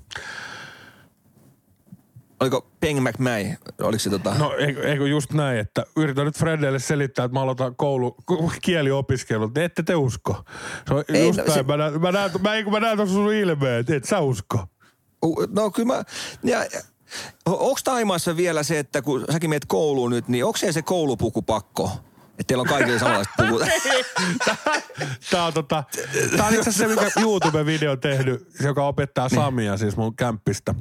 [2.40, 3.44] Oliko Peng McMay?
[3.83, 4.35] Oliko se tota...
[4.35, 4.53] No
[4.87, 8.16] eikö, just näin, että yritän nyt Fredelle selittää, että mä aloitan koulu,
[8.62, 9.55] kieliopiskelut.
[9.55, 10.44] Ne ette te usko.
[10.88, 11.55] Se on Ei, just no, näin.
[11.59, 14.64] se- Mä näen, mä näen, mä, mä näen tuossa sun ilmeet, et sä usko.
[15.55, 16.03] No kyllä mä...
[16.42, 16.59] Ja,
[17.46, 21.42] onko Taimaassa vielä se, että kun säkin meet kouluun nyt, niin onko se se koulupuku
[21.42, 21.90] pakko?
[22.31, 23.62] Että teillä on kaikille samanlaiset pukut.
[25.31, 25.85] Tää on, tota,
[26.37, 30.74] tää on itse asiassa se, mikä YouTube-video tehnyt, joka opettaa Samia, siis mun kämppistä.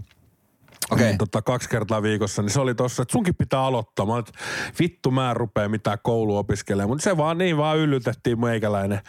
[0.92, 1.08] Okei.
[1.08, 4.06] Niin, tota, kaksi kertaa viikossa, niin se oli tossa, että sunkin pitää aloittaa.
[4.06, 4.40] Mä olin, että
[4.80, 9.02] vittu mä en rupea mitään koulu opiskelemaan, mutta se vaan niin vaan yllytettiin meikäläinen.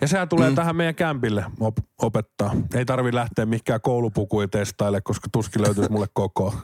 [0.00, 0.56] Ja sehän tulee mm.
[0.56, 2.54] tähän meidän kämpille op- opettaa.
[2.74, 6.54] Ei tarvi lähteä mikään koulupukuja testaille, koska tuskin löytyisi mulle koko.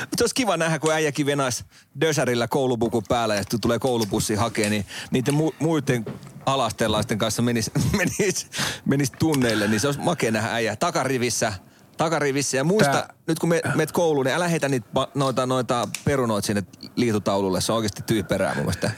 [0.00, 1.64] Mutta olisi kiva nähdä, kun äijäkin venaisi
[2.00, 6.04] Dösärillä koulupuku päällä ja tulee koulupussi hakee, niin niiden mu- muiden
[6.46, 8.46] alasteelaisten kanssa menisi menis,
[8.84, 11.52] menis tunneille, niin se olisi makea nähdä äijä takarivissä.
[12.00, 12.56] Takarivissä.
[12.56, 16.46] Ja muista, Tää- nyt kun me, meet kouluun, niin älä heitä niitä, noita, noita perunoita
[16.46, 16.62] sinne
[16.96, 17.60] liitutaululle.
[17.60, 18.90] Se on oikeasti tyyperää mun mielestä.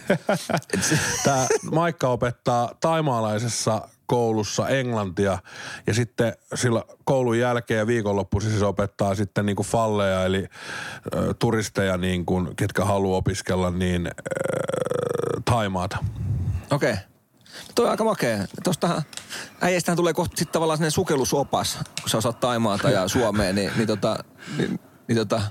[1.24, 5.38] Tämä Maikka opettaa taimaalaisessa koulussa englantia
[5.86, 10.46] ja sitten sillä koulun jälkeen ja viikonloppuisin se opettaa sitten niinku falleja eli
[11.14, 14.12] ö, turisteja niin kuin, ketkä haluaa opiskella niin ö,
[15.44, 15.98] Taimaata.
[16.70, 16.92] Okei.
[16.92, 17.12] Okay.
[17.74, 18.38] Toi on aika makea.
[18.64, 19.02] Tostahan
[19.60, 23.86] äijästähän tulee kohta sitten tavallaan sellainen sukellusopas, kun sä osaat Taimaata ja Suomeen, niin, niin
[23.86, 24.24] tota,
[24.56, 25.42] niin, niin tota,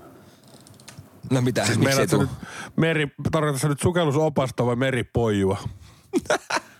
[1.29, 2.29] no mitä, siis miksi ei nyt
[2.75, 5.57] meri, tarkoitatko nyt sukellusopasta vai meripoijua?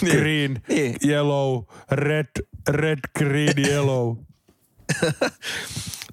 [0.00, 0.96] Niin, green, niin.
[1.04, 2.26] yellow, red,
[2.68, 4.16] red, green, yellow.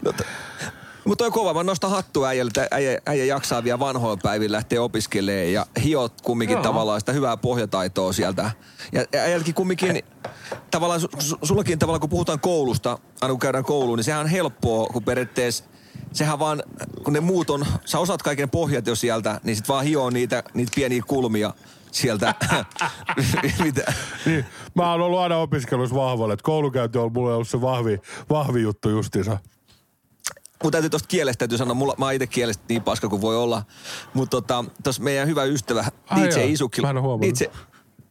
[1.05, 1.53] Mutta on kova.
[1.53, 6.21] Mä nostan hattua äijälle, että äijä, äijä jaksaa vielä vanhoilla päivillä lähteä opiskelemaan ja hiot
[6.21, 6.63] kumminkin Joo.
[6.63, 8.51] tavallaan sitä hyvää pohjataitoa sieltä.
[8.91, 10.03] Ja ja äijälläkin kumminkin,
[10.71, 14.27] tavallaan su, su, sullakin tavallaan kun puhutaan koulusta, aina kun käydään kouluun, niin sehän on
[14.27, 15.63] helppoa, kun periaatteessa
[16.13, 16.63] sehän vaan,
[17.03, 20.43] kun ne muut on, sä osaat kaiken pohjat jo sieltä, niin sit vaan hioo niitä,
[20.53, 21.53] niitä pieniä kulmia
[21.91, 22.35] sieltä.
[23.63, 23.93] Mitä?
[24.25, 28.61] Niin, mä oon ollut aina opiskelussa vahvalle, että koulukäynti on mulle ollut se vahvi, vahvi
[28.61, 29.37] juttu justiinsa.
[30.63, 33.37] Mun täytyy tosta kielestä täytyy sanoa, mulla, mä oon itse kielestä niin paska kuin voi
[33.37, 33.63] olla.
[34.13, 37.39] Mutta tota, tossa meidän hyvä ystävä Ai DJ joo, huomannut.
[37.39, 37.45] DJ,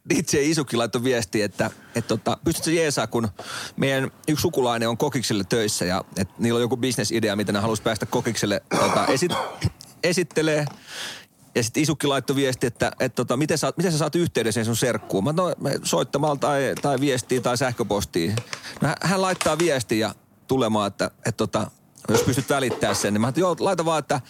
[0.09, 3.27] DJ Isuki laittoi viesti, että et tota, pystytkö jeesaa, kun
[3.77, 7.83] meidän yksi sukulainen on kokikselle töissä ja että niillä on joku bisnesidea, miten ne haluaisi
[7.83, 9.31] päästä kokikselle tota, esit,
[10.03, 10.65] esittelee.
[11.55, 14.75] Ja sitten Isukki laittoi viesti, että et tota, miten, sä, miten sä saat yhteydessä sun
[14.75, 15.23] serkkuun?
[15.23, 18.35] Mä no, soittamalla tai, tai viestiä tai sähköpostiin.
[18.81, 20.15] No, hän- hän laittaa viestiä ja
[20.47, 21.71] tulemaan, että et tota,
[22.09, 24.21] jos pystyt välittää sen, niin mä ajattelin, joo, laita vaan, että,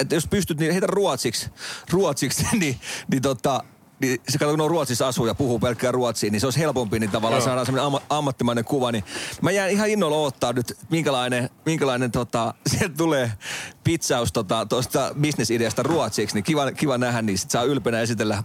[0.00, 1.50] että jos pystyt, niin heitä ruotsiksi,
[1.90, 3.64] ruotsiksi niin, niin tota,
[4.00, 6.98] niin se kato, kun on Ruotsissa asuu ja puhuu pelkkää ruotsia, niin se olisi helpompi,
[6.98, 7.44] niin tavallaan Joo.
[7.44, 8.92] saadaan semmoinen amma, ammattimainen kuva.
[8.92, 9.04] Niin
[9.42, 13.32] mä jään ihan innolla odottaa nyt, minkälainen, minkälainen tota, sieltä tulee
[13.84, 18.42] pitsaus tota, tuosta bisnesideasta ruotsiksi, niin kiva, kiva nähdä, niin sit saa ylpeänä esitellä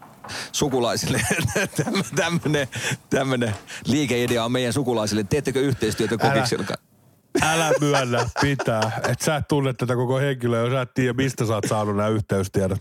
[0.51, 1.21] sukulaisille,
[1.55, 1.85] että
[3.09, 3.55] tämmönen
[3.85, 5.23] liikeidea on meidän sukulaisille.
[5.23, 6.47] Teettekö yhteistyötä Älä.
[7.41, 11.45] Älä myönnä pitää, että sä et tunne tätä koko henkilöä, jos sä et tiedä, mistä
[11.45, 12.79] sä oot saanut nämä yhteystiedot.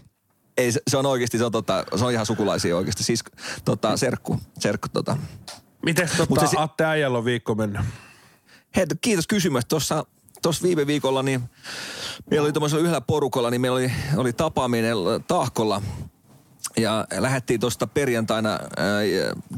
[0.57, 3.05] Ei, se, se on oikeasti, se on, tota, se on ihan sukulaisia oikeasti.
[3.05, 3.25] Siis
[3.65, 5.17] tota, serkku, serkku tota.
[5.85, 7.83] Mites Mut tota, se Atte Äijällä on viikko mennyt?
[8.77, 9.69] Hei, kiitos kysymästä.
[9.69, 10.07] Tuossa
[10.43, 11.43] tuossa viime viikolla niin
[12.31, 15.83] meillä oli tuommoisella yhdellä porukalla, niin meillä oli, oli tapaaminen Tahkolla.
[16.77, 18.59] Ja lähdettiin tuosta perjantaina ää,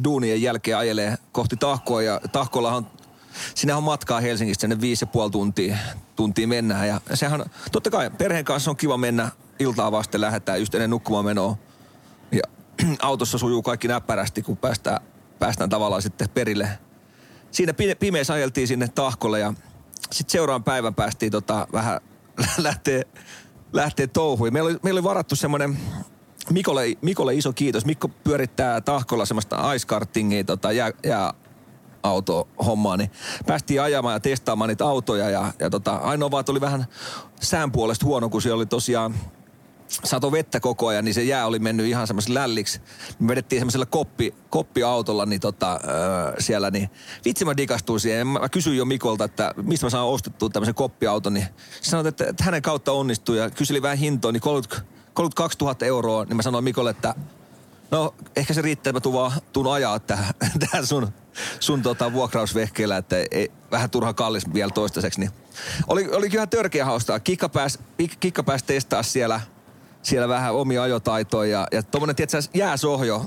[0.05, 2.03] duunien jälkeen ajelee kohti Tahkoa.
[2.03, 2.83] Ja Tahkolla
[3.55, 5.77] sinä on matkaa Helsingistä sinne viisi ja puoli tuntia,
[6.17, 6.89] tuntia mennään.
[6.89, 11.25] Ja sehän, totta kai perheen kanssa on kiva mennä iltaa vasten lähdetään just ennen nukkumaan
[11.25, 11.57] menoa.
[12.33, 12.43] Ja
[13.03, 15.01] autossa sujuu kaikki näppärästi, kun päästään,
[15.39, 16.69] päästään tavallaan sitten perille.
[17.51, 19.55] Siinä pime- pimeässä ajeltiin sinne Tahkolle ja
[20.13, 22.01] sitten seuraavan päivän päästiin tota, vähän
[22.59, 23.03] lähtee,
[23.73, 24.53] lähtee touhuun.
[24.53, 25.79] Meillä oli, meillä oli varattu semmoinen
[26.51, 27.85] Mikolle, Mikolle iso kiitos.
[27.85, 31.35] Mikko pyörittää Tahkolla semmoista ice kartingia, tota, jää, jää
[32.05, 33.11] auto hommaa, niin
[33.47, 36.87] päästiin ajamaan ja testaamaan niitä autoja ja, ja tota, ainoa vaan, oli vähän
[37.41, 39.15] sään puolesta huono, kun siellä oli tosiaan
[39.89, 42.81] sato vettä koko ajan, niin se jää oli mennyt ihan semmoisen lälliksi.
[43.19, 46.91] Me vedettiin semmoisella koppi, koppiautolla niin tota, öö, siellä, niin
[47.25, 48.27] vitsi mä dikastuin siihen.
[48.27, 51.47] Mä, kysyin jo Mikolta, että mistä mä saan ostettua tämmöisen koppiauton, niin
[51.81, 55.77] se sanoi, että, että hänen kautta onnistui ja kyseli vähän hintoa, niin 30, 32 000
[55.87, 57.15] euroa, niin mä sanoin Mikolle, että
[57.91, 60.35] no ehkä se riittää, että mä tuun, vaan, tuun ajaa tähän,
[60.71, 61.13] tähän sun,
[61.61, 65.21] sun tota, vuokrausvehkeellä, että ei, vähän turha kallis vielä toistaiseksi.
[65.21, 65.31] Niin.
[65.87, 67.21] Oli, oli kyllä törkeä haustaa.
[67.21, 67.79] Kikka pääsi
[68.21, 69.41] kikka pääs testaa siellä,
[70.03, 73.27] siellä vähän omia ajotaitoja ja, ja tommonen, tiedätkö, jääsohjo,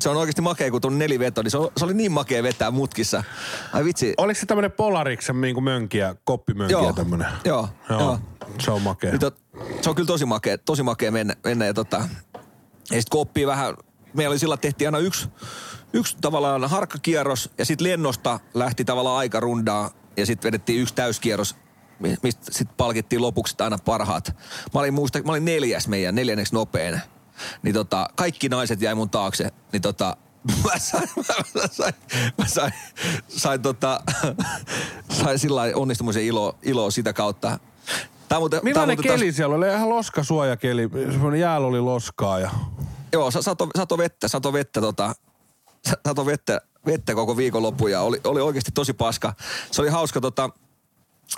[0.00, 2.70] se on oikeasti makea, kun tuon neliveto, niin se, on, se oli niin makea vetää
[2.70, 3.24] mutkissa.
[3.72, 4.14] Ai vitsi.
[4.16, 7.26] Oliko se tämmönen Polariksen niin mönkiä, koppimönkiä Joo, tämmönen?
[7.44, 8.00] joo, joo.
[8.00, 8.18] joo.
[8.60, 9.10] Se on makea.
[9.10, 9.38] Niin tot,
[9.80, 12.08] se on kyllä tosi makea, tosi makea mennä, mennä ja tota,
[12.90, 13.74] ja sit kun oppii vähän,
[14.14, 15.28] meillä oli sillä tehtiin aina yksi,
[15.96, 21.56] yksi tavallaan harkkakierros ja sitten lennosta lähti tavallaan aika rundaa ja sitten vedettiin yksi täyskierros,
[21.98, 24.36] mi- mistä sitten palkittiin lopuksi aina parhaat.
[24.74, 27.00] Mä olin, muista, mä olin neljäs meidän, neljänneksi nopein.
[27.62, 30.16] Niin tota, kaikki naiset jäi mun taakse, niin tota,
[30.64, 31.08] mä sain,
[31.54, 31.94] mä sain,
[32.38, 32.72] mä sain,
[33.28, 34.00] sain, tota,
[35.22, 37.58] sain sillä onnistumisen ilo, iloa sitä kautta.
[38.28, 39.68] Tää muuten, tää Millainen muuten taas- keli siellä oli?
[39.68, 40.88] Ihan loskasuojakeli.
[41.10, 42.50] Semmoinen jäällä oli loskaa ja...
[43.12, 45.14] Joo, sa- sato, sato vettä, sato vettä, tota,
[45.86, 49.34] sato vettä, vettä koko viikonloppu ja oli, oli oikeasti tosi paska.
[49.70, 50.50] Se oli hauska, tota,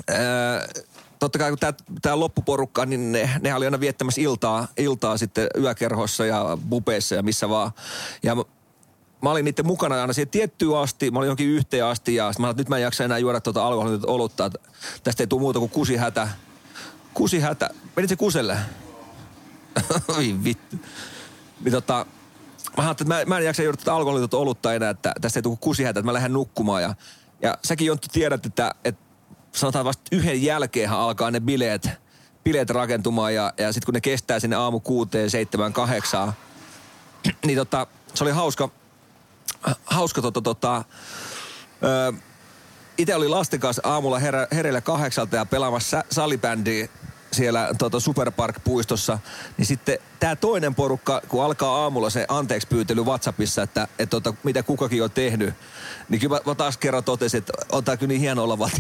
[0.09, 0.69] ää,
[1.19, 1.59] totta kai kun
[2.03, 7.23] tää loppuporukka, niin ne, ne oli aina viettämässä iltaa, iltaa sitten yökerhossa ja bupeissa ja
[7.23, 7.71] missä vaan.
[8.23, 8.35] Ja
[9.23, 12.55] mä, olin niiden mukana aina siihen tiettyyn asti, mä olin johonkin yhteen asti ja mä
[12.57, 14.51] nyt mä en jaksa enää juoda tuota alkoholitonta olutta,
[15.03, 16.29] tästä ei tule muuta kuin kusihätä.
[17.15, 17.71] Kusihätä.
[17.97, 18.57] Menit se kuselle?
[20.17, 20.77] Oi vittu.
[21.65, 22.07] Niin tota,
[22.77, 25.43] mä ajattelin, että mä, mä en jaksa juoda tätä alkoholitonta olutta enää, että tästä ei
[25.43, 26.83] tule kusihätä, että mä lähden nukkumaan.
[26.83, 26.95] Ja,
[27.43, 29.05] ja säkin Jonttu tiedät, että, että
[29.53, 31.89] sanotaan vasta yhden jälkeenhän alkaa ne bileet,
[32.45, 36.33] bileet rakentumaan ja, ja sitten kun ne kestää sinne aamu kuuteen, seitsemän, kahdeksaan,
[37.47, 38.69] niin tota, se oli hauska,
[39.85, 40.85] hauska tota, tota,
[42.99, 46.89] itse oli lasten kanssa aamulla herä, hereillä kahdeksalta ja pelaamassa salibändiä
[47.33, 49.19] siellä tota Superpark-puistossa,
[49.57, 54.35] niin sitten tämä toinen porukka, kun alkaa aamulla se anteeksi pyytely WhatsAppissa, että et tota,
[54.43, 55.55] mitä kukakin on tehnyt,
[56.09, 58.71] niin kyllä mä, mä taas kerran totesin, että on tää kyllä niin hieno olla vaan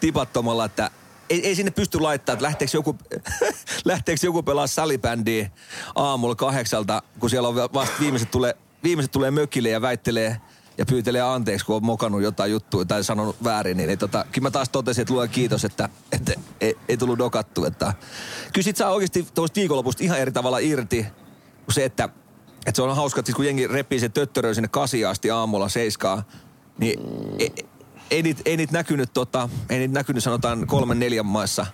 [0.00, 0.90] tipattomalla, että
[1.30, 2.98] ei, ei sinne pysty laittamaan, että lähteekö joku,
[3.84, 5.50] lähteekö joku pelaa salibändiä
[5.94, 10.40] aamulla kahdeksalta, kun siellä on vasta viimeiset tulee, viimeiset tulee mökille ja väittelee
[10.80, 14.46] ja pyytelee anteeksi, kun on mokannut jotain juttua tai sanonut väärin, niin, niin tota, kyllä
[14.46, 17.64] mä taas totesin, että luen kiitos, että, että ei, ei tullut dokattu.
[17.64, 17.94] Että,
[18.52, 21.06] kyllä sit saa oikeasti tuosta viikonlopusta ihan eri tavalla irti
[21.64, 22.08] kuin se, että,
[22.66, 25.68] että se on hauska, että siis kun jengi repii se töttöröön sinne kasi asti aamulla
[25.68, 26.22] seiskaa,
[26.78, 27.00] niin
[27.38, 27.52] ei,
[28.10, 31.66] ei, niitä, ei niitä näkynyt, tota, ei niitä näkynyt sanotaan kolmen neljän maissa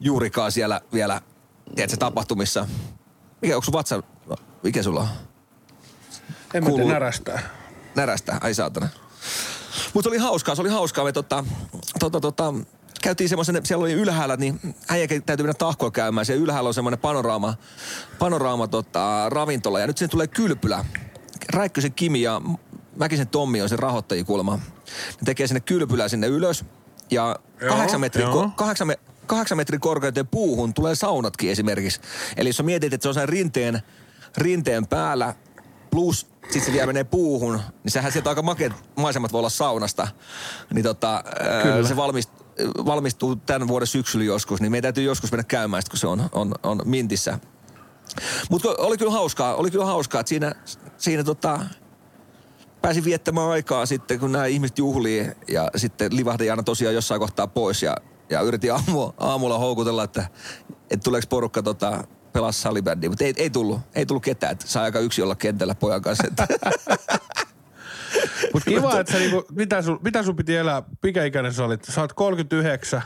[0.00, 1.20] juurikaan siellä vielä,
[1.74, 2.66] tiedätkö, tapahtumissa.
[3.42, 4.02] Mikä, onko sun vatsa,
[4.62, 5.08] mikä sulla on?
[6.54, 7.63] En Kuuluu- mä närästää.
[7.96, 8.88] Närästä, ai saatana.
[9.94, 11.04] Mutta oli hauskaa, se oli hauskaa.
[11.04, 11.44] Me tota,
[11.98, 12.54] tota, tota,
[13.02, 16.26] käytiin semmoisen, siellä oli ylhäällä, niin äijäkin täytyy mennä tahkoa käymään.
[16.26, 17.54] Siellä ylhäällä on semmoinen panoraama,
[18.18, 19.80] panoraama tota, ravintola.
[19.80, 20.84] Ja nyt sinne tulee kylpylä.
[21.52, 22.40] Räikkösen Kimi ja
[22.96, 24.56] Mäkisen Tommi on se rahoittaja kuulemma.
[24.56, 26.64] Ne tekee sinne kylpylää sinne ylös.
[27.10, 28.44] Ja Joo, kahdeksan metrin, joo.
[28.44, 32.00] ko- kahdeksan, me, kahdeksan korkeuteen puuhun tulee saunatkin esimerkiksi.
[32.36, 33.82] Eli jos sä mietit, että se on sen rinteen,
[34.36, 35.34] rinteen päällä,
[35.90, 40.08] plus sitten se vielä menee puuhun, niin sehän sieltä aika makeat maisemat voi olla saunasta.
[40.74, 42.30] Niin tota, ää, se valmist,
[42.86, 46.28] valmistuu tämän vuoden syksyllä joskus, niin meidän täytyy joskus mennä käymään, sit, kun se on,
[46.32, 47.38] on, on mintissä.
[48.50, 50.54] Mutta oli kyllä hauskaa, oli kyllä hauskaa, että siinä,
[50.98, 51.60] siinä tota,
[52.82, 57.46] pääsin viettämään aikaa sitten, kun nämä ihmiset juhlii ja sitten livahdin aina tosiaan jossain kohtaa
[57.46, 57.96] pois ja,
[58.30, 60.28] ja yritin aamu, aamulla houkutella, että,
[60.90, 62.04] että tuleeko porukka tota,
[62.34, 65.74] pelaa salibändiä, mutta ei, ei tullut, ei tullut ketään, että sai aika yksi olla kentällä
[65.74, 66.24] pojan kanssa.
[68.52, 71.84] Mutta kiva, että sä niinku, mitä, sun, mitä sun piti elää, mikä ikäinen sä olit?
[71.84, 73.02] Sä oot 39,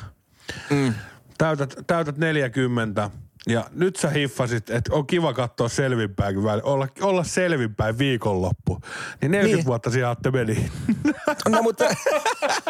[0.71, 0.95] mm.
[1.39, 3.11] täytät, täytät 40
[3.49, 8.81] ja nyt sä hiffasit, että on kiva katsoa selvinpäin, olla, olla selvinpäin viikonloppu.
[9.23, 9.67] Niin 40 Niin.
[9.67, 10.71] vuotta siihen Atte meni.
[11.49, 11.85] no mutta,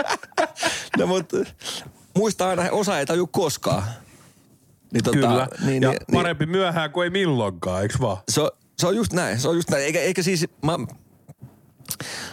[0.98, 1.36] no mutta
[2.16, 3.82] muista aina, osa ei taju koskaan.
[4.92, 5.48] Niin, tota, Kyllä.
[5.66, 8.16] Niin, ja niin, niin, parempi myöhään kuin ei milloinkaan, eiks vaan?
[8.28, 9.84] se, on, se on just näin, se on just näin.
[9.84, 10.78] Eikä, eikä siis, mä,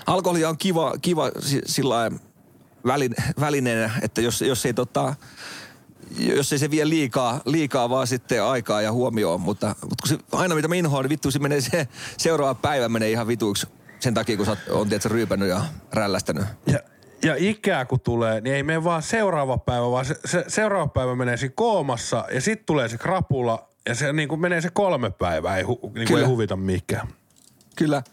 [0.08, 2.12] alkoholia on kiva, kiva si- sillä
[2.86, 5.16] välin, välineenä, että jos, jos ei tota,
[6.18, 10.18] jos ei se vie liikaa, liikaa vaan sitten aikaa ja huomioon, mutta, mutta kun se,
[10.32, 11.88] aina mitä mä inhoan, niin vittu se menee se
[12.18, 13.68] seuraava päivä menee ihan vituiksi
[14.00, 15.62] sen takia, kun sä oot- on tietysti ryypännyt ja
[15.94, 16.46] rällästänyt.
[16.68, 16.80] Ja,
[17.24, 21.16] ja ikää kun tulee, niin ei mene vaan seuraava päivä, vaan se, se seuraava päivä
[21.16, 25.10] menee siinä koomassa ja sitten tulee se krapula ja se niin kuin menee se kolme
[25.10, 26.22] päivää, ei, hu, niin kuin Kyllä.
[26.22, 27.08] ei huvita mikään.
[27.76, 28.04] Kyllä.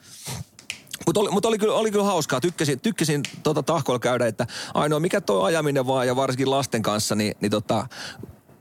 [1.07, 2.41] Mutta oli, mut oli, kyllä, oli kyllä hauskaa.
[2.41, 7.15] Tykkäsin, tykkäsin tota tahkoilla käydä, että ainoa mikä tuo ajaminen vaan ja varsinkin lasten kanssa,
[7.15, 7.87] niin, niin tota,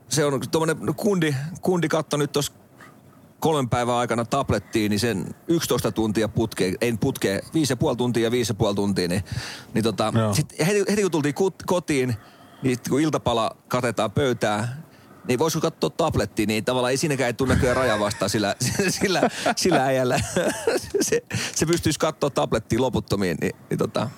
[0.08, 2.52] se on tuommoinen kundi, kundi katto nyt tuossa
[3.42, 8.74] kolmen päivän aikana tablettiin, niin sen 11 tuntia putkeen, ei putkeen, 5,5 tuntia ja 5,5
[8.74, 9.24] tuntia, niin,
[9.74, 10.34] niin tota, Joo.
[10.34, 12.14] sit heti, heti kun tultiin kut, kotiin,
[12.62, 14.82] niin sit kun iltapala katetaan pöytää,
[15.28, 18.56] niin voisiko katsoa tablettiin, niin tavallaan ei siinäkään ei tule näköjään raja vastaan sillä,
[19.00, 19.22] sillä,
[19.56, 20.20] sillä äijällä.
[21.00, 21.22] se,
[21.54, 24.10] se pystyisi katsoa tablettiin loputtomiin, niin, niin tota.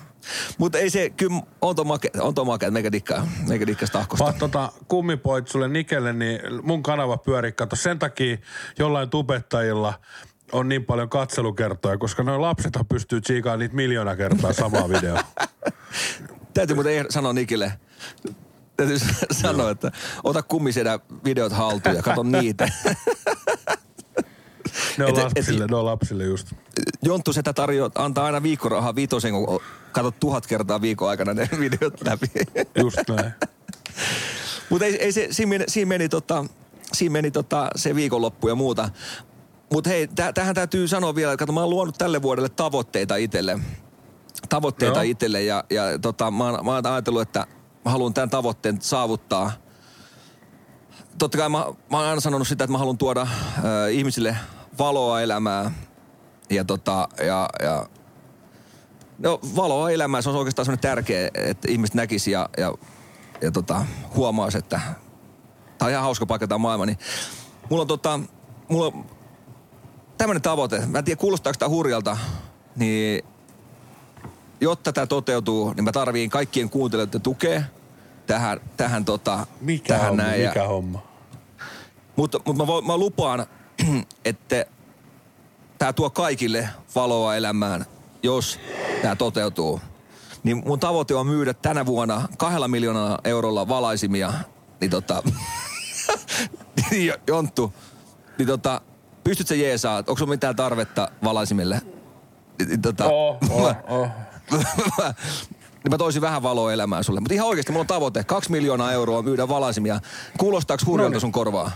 [0.57, 4.23] Mutta ei se, kyllä on tuo make, on tuo make, meikä dikkaa, meikä dikkaa tahkosta.
[4.23, 7.51] Vaan tota, kummipoit sulle Nikelle, niin mun kanava pyörii.
[7.51, 8.37] Kato, sen takia
[8.79, 9.93] jollain tubettajilla
[10.51, 15.23] on niin paljon katselukertoja, koska noin lapsethan pystyy tsiikaan niitä miljoona kertaa samaa videoa.
[16.53, 17.73] Täytyy muuten sanoa Nikille,
[18.77, 18.97] täytyy
[19.31, 19.91] sanoa, että
[20.23, 22.69] ota kummisedä videot haltuun ja kato niitä.
[24.97, 26.47] Ne on Et- et- lapsille, ne on lapsille just.
[27.03, 29.59] Jonttu Setä tarjoaa, antaa aina viikkorahaa viitosen, kun
[29.91, 32.27] katsot tuhat kertaa viikon aikana ne videot läpi.
[32.81, 33.31] Just näin.
[34.69, 36.45] Mutta ei, ei se, siinä meni, siinä meni, tota,
[36.93, 38.89] siinä meni tota, se viikonloppu ja muuta.
[39.73, 43.59] Mutta hei, täh, tähän täytyy sanoa vielä, että mä oon luonut tälle vuodelle tavoitteita itselle.
[44.49, 45.11] Tavoitteita Joo.
[45.11, 47.47] itselle ja, ja tota, mä, oon, mä oon ajatellut, että
[47.85, 49.51] mä haluan tämän tavoitteen saavuttaa.
[51.17, 51.57] Totta kai mä,
[51.91, 53.27] mä oon aina sanonut sitä, että mä haluan tuoda
[53.63, 54.37] ö, ihmisille
[54.79, 55.71] valoa elämää.
[56.49, 57.85] Ja tota, ja, ja
[59.19, 62.73] No valoa elämään, se on oikeastaan semmoinen tärkeä, että ihmiset näkisi ja, ja,
[63.41, 63.85] ja tota,
[64.15, 64.81] huomaisi, että
[65.77, 66.85] tämä on ihan hauska paikka tämä maailma.
[66.85, 66.97] Niin
[67.69, 68.19] mulla on tota,
[68.67, 69.05] mulla on
[70.17, 72.17] tämmöinen tavoite, mä en tiedä kuulostaako tämä hurjalta,
[72.75, 73.25] niin
[74.61, 77.61] jotta tämä toteutuu, niin mä tarviin kaikkien kuuntelijoiden tukea
[78.27, 80.43] tähän, tähän, tota, Mikä tähän homma, näin.
[80.43, 81.01] Ja- mikä homma?
[82.15, 83.45] mutta, mutta mä, voin, mä lupaan,
[84.25, 84.65] että
[85.77, 87.85] tämä tuo kaikille valoa elämään,
[88.23, 88.59] jos
[89.01, 89.81] tämä toteutuu.
[90.43, 94.33] Niin mun tavoite on myydä tänä vuonna kahdella miljoonaa eurolla valaisimia.
[94.81, 95.23] Niin tota,
[96.91, 97.73] Jo- Jonttu,
[98.37, 98.81] niin tota,
[99.23, 101.81] pystyt sä jeesaa, onko sulla mitään tarvetta valaisimille?
[102.67, 104.07] Niin Tota, Oh, oh, oh.
[105.83, 107.19] niin mä toisin vähän valoa elämään sulle.
[107.19, 108.23] Mutta ihan oikeasti mulla on tavoite.
[108.23, 109.99] Kaksi miljoonaa euroa myydä valaisimia.
[110.37, 111.71] Kuulostaako hurjalta sun korvaa?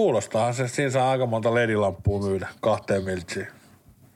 [0.00, 3.46] Kuulostaa se, siinä saa aika monta ledilamppua myydä kahteen miltsiin.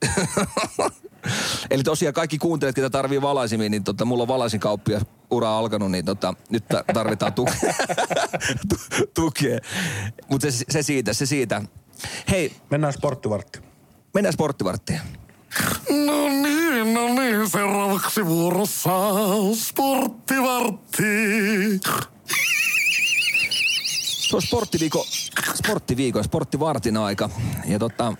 [1.71, 5.01] Eli tosiaan kaikki kuuntelijat, ketä tarvii valaisimia, niin tota, mulla on valaisin kauppia
[5.31, 7.75] ura alkanut, niin tota, nyt ta- tarvitaan tuke-
[8.69, 9.59] tu- tukea.
[10.31, 11.63] Mutta se, se siitä, se siitä.
[12.31, 13.59] Hei, Mennään sporttivartti.
[14.15, 15.01] mennään sporttivarttiin.
[16.07, 18.91] No niin, no niin, seuraavaksi vuorossa
[19.55, 21.05] sporttivartti.
[24.31, 25.07] Se on sporttiviikko,
[25.55, 27.31] sporttiviikon, sporttivartin aika.
[27.65, 28.15] Ja tota,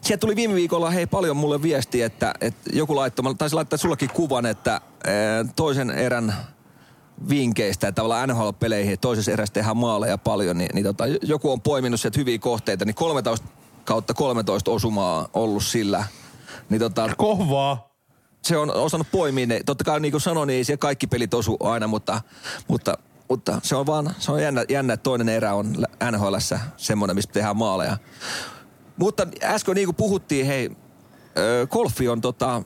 [0.00, 3.76] sieltä tuli viime viikolla hei paljon mulle viestiä, että, että joku laittoi, mä taisin laittaa
[3.76, 4.82] sullekin kuvan, että ää,
[5.56, 6.34] toisen erän
[7.28, 11.60] vinkeistä, että tavallaan NHL-peleihin että toisessa erässä tehdään maaleja paljon, niin, niin tota, joku on
[11.60, 13.46] poiminut sieltä hyviä kohteita, niin 13
[13.84, 16.04] kautta 13 osumaa ollut sillä.
[16.68, 17.94] Niin tota, Kovaa.
[18.42, 19.60] se on osannut poimia ne.
[19.66, 22.20] Totta kai niin kuin sanoin, niin ei siellä kaikki pelit osu aina, mutta,
[22.68, 22.98] mutta,
[23.28, 25.72] mutta se on vaan, se on jännä, jännä, että toinen erä on
[26.10, 27.96] NHLssä semmoinen, missä tehdään maaleja.
[28.96, 30.70] Mutta äsken niin kuin puhuttiin, hei,
[31.70, 32.62] golfi on tota,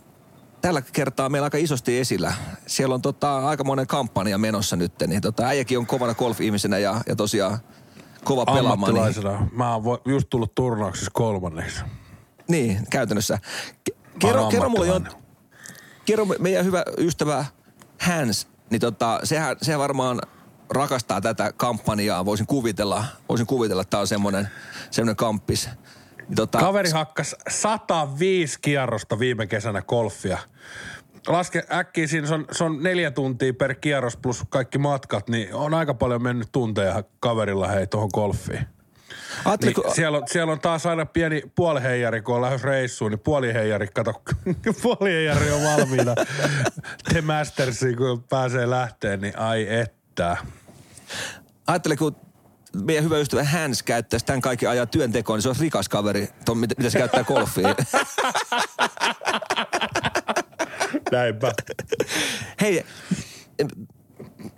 [0.60, 2.32] tällä kertaa meillä aika isosti esillä.
[2.66, 7.00] Siellä on tota, aika monen kampanja menossa nyt, niin tota, äijäkin on kovana golf-ihmisenä ja,
[7.06, 7.58] ja tosiaan
[8.24, 8.94] kova pelaamaan.
[8.94, 9.50] Niin.
[9.52, 11.80] Mä oon just tullut turnauksessa kolmanneksi.
[12.48, 13.38] niin, käytännössä.
[14.18, 15.00] Kerro, kerro mulle, jo,
[16.04, 17.44] kerro me- meidän hyvä ystävä
[18.00, 20.20] Hans, niin tota, sehän, sehän varmaan
[20.70, 22.24] rakastaa tätä kampanjaa.
[22.24, 24.48] Voisin kuvitella, voisin kuvitella, että tämä on semmoinen,
[24.90, 25.68] semmoinen kamppis.
[26.28, 30.38] Niin tota, Kaveri hakkas 105 kierrosta viime kesänä golfia.
[31.26, 35.54] Laske äkkiä siinä, se on, se on neljä tuntia per kierros plus kaikki matkat, niin
[35.54, 38.66] on aika paljon mennyt tunteja kaverilla hei tuohon golfiin.
[39.62, 43.18] Niin kun, siellä, on, siellä on taas aina pieni puoliheijari, kun on lähes reissuun, niin
[43.18, 44.22] puoliheijari, kato,
[44.82, 46.14] puoliheijari on valmiina
[47.12, 50.36] The Mastersiin, kun pääsee lähteen, niin ai että.
[51.66, 52.16] Ajattelin, kun
[52.84, 56.58] meidän hyvä ystävä Hans käyttäisi tämän kaikki ajan työntekoon, niin se olisi rikas kaveri, ton,
[56.58, 57.66] mitä, mitä se käyttää golfiin.
[61.12, 61.52] Näinpä.
[62.60, 62.84] Hei,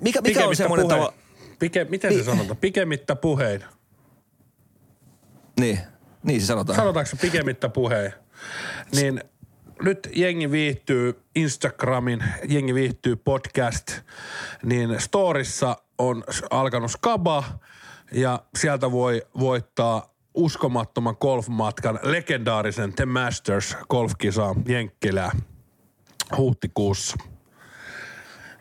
[0.00, 1.12] mikä, mikä on semmoinen tava...
[1.59, 2.57] Pike, miten se sanotaan?
[2.57, 3.64] Pikemmittä puhein.
[5.61, 5.78] Niin,
[6.22, 6.76] niin se sanotaan.
[6.76, 8.14] Sanotaanko se pikemmittä puheen?
[8.94, 9.22] Niin
[9.82, 14.00] nyt jengi viihtyy Instagramin, jengi viihtyy podcast,
[14.62, 17.45] niin Storissa on alkanut Skaba
[18.12, 25.30] ja sieltä voi voittaa uskomattoman golfmatkan, legendaarisen The Masters golfkisaan Jenkkilää
[26.36, 27.16] huhtikuussa.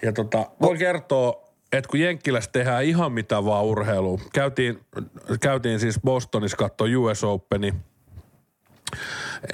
[0.01, 4.19] Ja tota, voin kertoa, että kun Jenkkilässä tehdään ihan mitä vaan urheilua.
[4.33, 4.79] Käytiin,
[5.41, 7.73] käytiin siis Bostonissa katsoa US Openi.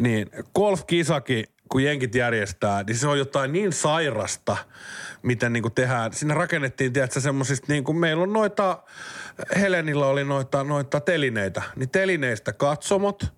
[0.02, 4.58] Niin golfkisakin, kun jenkit järjestää, niin se on jotain niin sairasta,
[5.24, 6.14] miten niin kuin tehdään.
[6.14, 8.84] Sinne rakennettiin, tiedätkö, semmoisista, niin kuin meillä on noita,
[9.60, 13.34] Helenillä oli noita, noita telineitä, niin telineistä katsomot,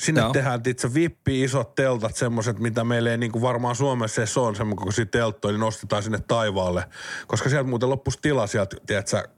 [0.00, 0.32] Sinne Joo.
[0.32, 4.56] Tehdään itse vippi, isot teltat, semmoiset, mitä meillä ei niin kuin varmaan Suomessa edes on,
[4.56, 6.84] semmoinen kokoisia telttoja, niin nostetaan sinne taivaalle.
[7.26, 9.28] Koska sieltä muuten loppuisi tila sieltä, tiedätkö,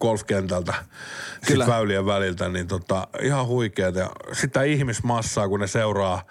[0.00, 0.74] golfkentältä,
[1.46, 1.66] Kyllä.
[1.66, 3.98] väylien väliltä, niin tota, ihan huikeeta.
[3.98, 6.22] Ja sitä ihmismassaa, kun ne seuraa,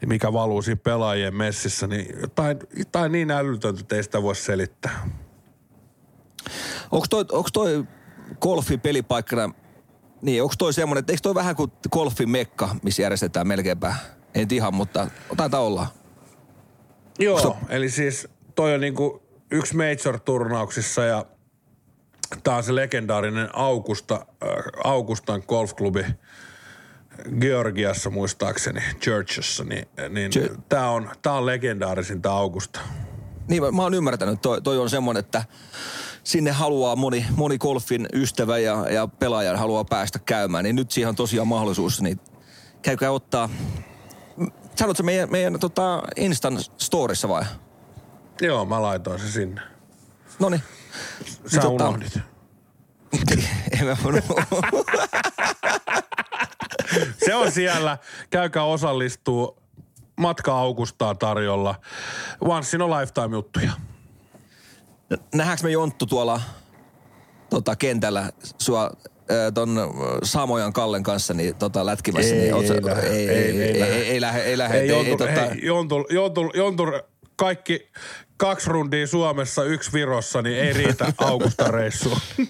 [0.00, 4.34] niin mikä valuu siinä pelaajien messissä, niin jotain, jotain niin älytöntä, että ei sitä voi
[4.34, 5.08] selittää.
[6.90, 7.84] Onko toi, onks toi
[8.40, 9.54] golfin pelipaikkana,
[10.24, 13.94] niin onko toi semmoinen, että eikö toi vähän kuin golfin mekka, missä järjestetään melkeinpä,
[14.34, 15.06] en ihan, mutta
[15.36, 15.86] taitaa olla.
[17.18, 21.26] Joo, Onko eli siis toi on niinku yksi major-turnauksissa ja
[22.42, 24.48] tää on se legendaarinen Augusta, äh,
[24.84, 26.04] Augustan golfklubi
[27.40, 32.80] Georgiassa muistaakseni, Churchissa, niin, niin Chur- tää on, tää on legendaarisin tää Augusta.
[33.48, 35.44] Niin mä, mä oon ymmärtänyt, toi, toi on semmoinen, että
[36.24, 41.08] sinne haluaa moni, moni golfin ystävä ja, ja pelaaja haluaa päästä käymään, niin nyt siihen
[41.08, 42.20] on tosiaan mahdollisuus, niin
[42.82, 43.48] käykää ottaa,
[44.76, 47.44] sanotko meidän, meidän tota Instan storissa vai?
[48.40, 49.60] Joo, mä laitoin se sinne.
[50.38, 50.62] No niin.
[51.46, 52.18] Sä Tota- unohdit.
[53.80, 53.96] en mä.
[57.24, 57.98] Se on siellä.
[58.30, 59.58] Käykää osallistuu.
[60.16, 61.74] Matka Augustaa tarjolla.
[62.40, 63.72] Once in a lifetime juttuja.
[65.34, 66.40] Nähdäänkö me Jonttu tuolla
[67.50, 68.90] tota, kentällä sua
[69.54, 69.78] ton
[70.22, 72.34] Samojan Kallen kanssa niin, tota, lätkimässä?
[72.34, 73.80] Ei, niin, oot sä- ei lähde, ei, ei, ei, ei ei,
[74.20, 74.42] lähde.
[74.42, 74.90] ei, lähde, ei.
[74.90, 77.02] Ei, ei, ei, tota, Jontur,
[77.36, 77.90] kaikki
[78.36, 82.18] kaksi rundia Suomessa, yksi Virossa, niin ei riitä Augusta reissuun.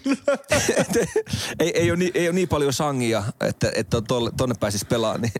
[1.61, 3.96] ei, ei, ole niin, ei ole niin paljon sangia, että, että
[4.36, 5.32] tonne pääsisi pelaamaan niin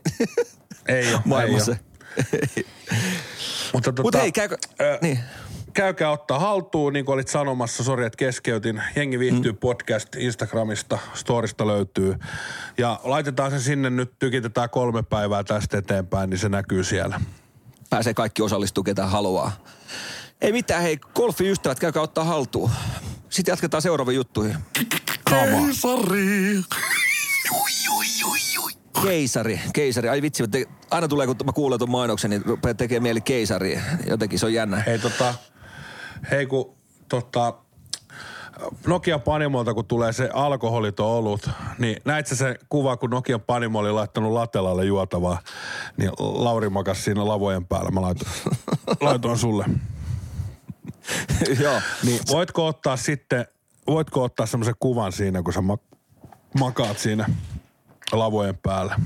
[0.87, 1.71] Ei ole, maailmassa.
[1.71, 2.65] Ei ole.
[3.73, 4.57] Mutta tota, Mutta hei, käykö...
[4.81, 5.19] Ö, niin.
[5.75, 8.81] Käykää ottaa haltuun, niin kuin olit sanomassa, sori että keskeytin.
[8.95, 9.57] Jengi viihtyy mm.
[9.57, 12.15] podcast Instagramista, storista löytyy.
[12.77, 17.21] Ja laitetaan se sinne nyt, tykitetään kolme päivää tästä eteenpäin, niin se näkyy siellä.
[17.89, 19.51] Pääsee kaikki osallistuu, ketä haluaa.
[20.41, 22.71] Ei mitään, hei, golfiystävät, käykää ottaa haltuun.
[23.29, 24.57] Sitten jatketaan seuraaviin juttuihin.
[25.31, 26.63] Keisari.
[29.03, 30.09] Keisari, keisari.
[30.09, 33.79] Ai vitsi, te, aina tulee, kun mä kuulen tuon mainoksen, niin rupeaa tekee mieli keisari.
[34.09, 34.83] Jotenkin se on jännä.
[34.85, 35.33] Hei tota,
[36.31, 36.75] hei kun
[37.09, 37.53] tota,
[38.87, 41.49] Nokia Panimolta, kun tulee se alkoholiton olut,
[41.79, 45.39] niin näit se kuva, kun Nokia Panimo oli laittanut latelalle juotavaa,
[45.97, 47.91] niin Lauri makas siinä lavojen päällä.
[47.91, 48.31] Mä laitoin,
[49.01, 49.65] laitoin sulle.
[51.59, 51.81] Joo.
[52.03, 53.45] Niin voitko ottaa sitten,
[53.87, 55.77] voitko ottaa semmoisen kuvan siinä, kun sä ma-
[56.59, 57.25] makaat siinä
[58.11, 58.99] lavojen päällä?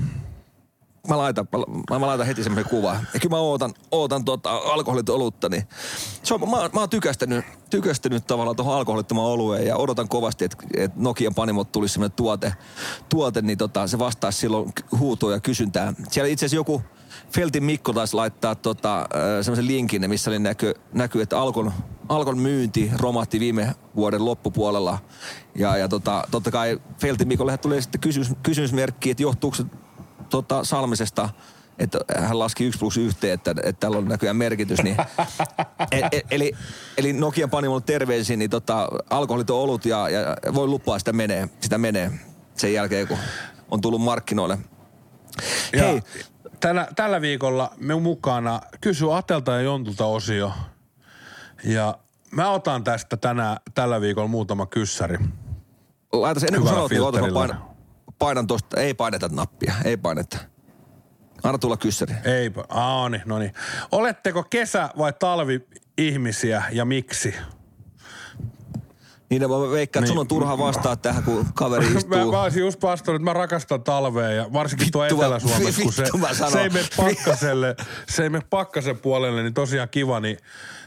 [1.08, 1.48] Mä laitan,
[1.90, 3.08] mä, mä laitan heti semmoisen kuvan.
[3.14, 5.62] Ja kyllä mä ootan, ootan tota alkoholiton olutta, niin
[6.22, 10.56] se on, mä, mä oon tykästynyt, tykästynyt tavallaan tuohon alkoholittomaan olueen ja odotan kovasti, että,
[10.76, 12.54] että Nokian Panimot tulisi semmoinen tuote,
[13.08, 15.94] tuote, niin tota, se vastaisi silloin huutoa ja kysyntää.
[16.10, 16.82] Siellä itse asiassa joku
[17.32, 19.08] Feltin Mikko taisi laittaa tota,
[19.42, 21.72] semmoisen linkin, missä oli näky, näky että Alkon,
[22.08, 24.98] Alkon myynti romahti viime vuoden loppupuolella.
[25.54, 29.64] Ja, ja tota, totta kai Feltin Mikolle tulee sitten kysymys, kysymysmerkki, että johtuuko se
[30.30, 31.28] tota, Salmisesta,
[31.78, 34.82] että hän laski yksi plus yhteen, että, että tällä on näköjään merkitys.
[34.82, 34.96] Niin,
[35.90, 36.52] e, e, eli,
[36.96, 41.48] eli Nokian panimolle terveisiin, niin tota, alkoholit on olut ja, ja voi lupaa sitä menee,
[41.60, 42.10] sitä menee
[42.54, 43.18] sen jälkeen, kun
[43.70, 44.58] on tullut markkinoille.
[45.72, 46.02] Ja Hei,
[46.60, 50.52] tällä, tällä viikolla me mukana kysy Atelta ja Jontulta osio.
[51.64, 51.98] Ja
[52.30, 55.18] mä otan tästä tänä, tällä viikolla muutama kyssäri.
[56.12, 57.69] laita se ennen kuin sanot, niin.
[58.20, 60.38] Painan, tosta, ei paineta nappia, ei paineta.
[61.42, 62.14] Anna tulla kyssäri.
[62.24, 63.52] Ei, aa, niin, no niin.
[63.92, 67.34] Oletteko kesä- vai talvi-ihmisiä ja miksi?
[69.30, 70.28] Niin, mä veikkaan, että sun on Niin.
[70.28, 72.32] turha vastaa tähän, kun kaveri Mä, istuu.
[72.32, 75.92] mä olisin just vastannut, että mä rakastan talvea ja varsinkin tuo Vittu mä- Etelä-Suomessa, kun
[75.92, 77.76] se, mä se ei mene pakkaselle,
[78.08, 80.36] se ei mene pakkasen puolelle, niin tosiaan kiva, niin,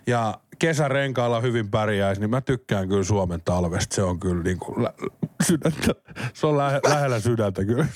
[0.07, 3.95] ja kesärenkailla hyvin pärjäisi, niin mä tykkään kyllä Suomen talvesta.
[3.95, 4.88] Se on kyllä niin kuin
[5.44, 5.96] sydäntä,
[6.34, 7.88] se on lähe, lähellä sydäntä kyllä.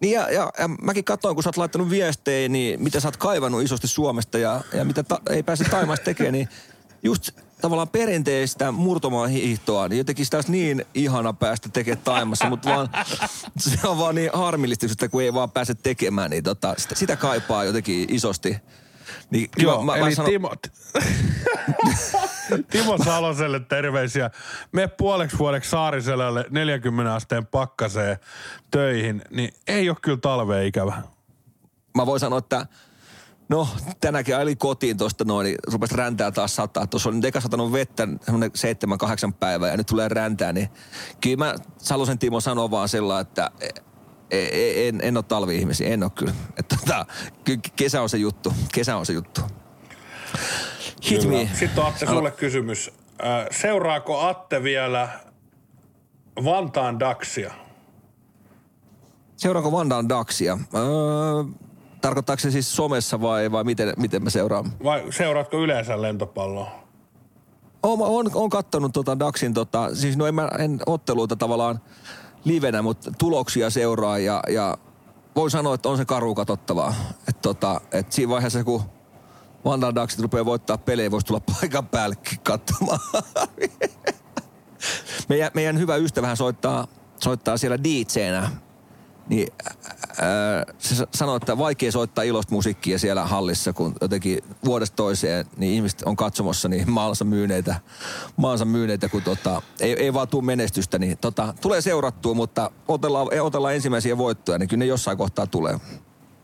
[0.00, 3.16] Niin ja, ja, ja mäkin katsoin, kun sä oot laittanut viestejä, niin mitä sä oot
[3.16, 6.48] kaivannut isosti Suomesta ja, ja mitä ta, ei pääse Taimaasta tekemään, niin
[7.02, 12.70] just tavallaan perinteistä murtomaan hiihtoa, niin jotenkin sitä olisi niin ihana päästä tekemään Taimassa, mutta
[12.70, 12.88] vaan
[13.58, 17.64] se on vaan niin harmillista, kun ei vaan pääse tekemään, niin tota, sitä, sitä kaipaa
[17.64, 18.56] jotenkin isosti.
[19.30, 20.54] Niin Joo, mä, mä eli sanon, Timo,
[22.70, 24.30] Timo Saloselle terveisiä.
[24.72, 28.16] Me puoleksi vuodeksi Saariselälle 40 asteen pakkaseen
[28.70, 31.02] töihin, niin ei ole kyllä talvea ikävä.
[31.96, 32.66] mä voin sanoa, että
[33.48, 33.68] no
[34.00, 36.86] tänäkin ajelin kotiin tuosta noin, niin rupesi räntää taas sataa.
[36.86, 40.68] Tuossa on nyt eka satanut vettä semmoinen seitsemän, kahdeksan päivää ja nyt tulee räntää, niin
[41.20, 43.50] kyllä mä Salosen Timo sanoo vaan sillä, että
[44.30, 46.32] en, en ole talvi-ihmisiä, en ole kyllä.
[46.56, 47.06] Että tota,
[47.76, 49.40] kesä on se juttu, kesä on se juttu.
[51.10, 51.36] Hit Kyllä.
[51.38, 51.50] me.
[51.54, 52.90] Sitten on Atte sulle kysymys.
[53.20, 55.08] Ö, Seuraako Atte vielä
[56.44, 57.54] Vantaan Daxia?
[59.36, 60.58] Seuraanko Vandaan Daxia?
[60.74, 60.82] Öö,
[62.00, 64.72] tarkoittaako se siis somessa vai, vai miten, miten mä seuraan?
[64.84, 66.70] Vai seuraatko yleensä lentopalloa?
[67.82, 71.80] Oon, oon, oon kattonut tota Daxin, tota, siis no en, mä, en otteluita tavallaan
[72.44, 74.78] livenä, mutta tuloksia seuraa ja, ja
[75.36, 76.94] voin sanoa, että on se karu katsottavaa.
[77.28, 78.82] Että tota, et siinä vaiheessa, kun
[79.64, 83.00] Vandal Daxit rupeaa voittaa pelejä, voisi tulla paikan päällekin katsomaan.
[85.28, 86.86] meidän, meidän hyvä ystävähän soittaa,
[87.20, 88.50] soittaa siellä DJ-nä.
[89.30, 89.52] Niin
[90.20, 95.46] ää, se sa- sanoi, että vaikea soittaa ilosta musiikkia siellä hallissa, kun jotenkin vuodesta toiseen
[95.56, 97.80] niin ihmiset on katsomassa niin maansa myyneitä,
[98.36, 100.98] maansa myyneitä kun tota, ei, ei vaan tule menestystä.
[100.98, 105.78] Niin tota, tulee seurattua, mutta otellaan, otellaan ensimmäisiä voittoja, niin kyllä ne jossain kohtaa tulee.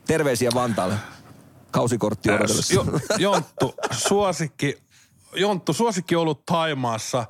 [0.07, 0.95] Terveisiä Vantaalle.
[1.71, 2.75] Kausikortti odotellessa.
[2.75, 2.85] Jo,
[3.19, 4.79] Jonttu, suosikki,
[5.35, 7.27] Jonttu, suosikki ollut Taimaassa,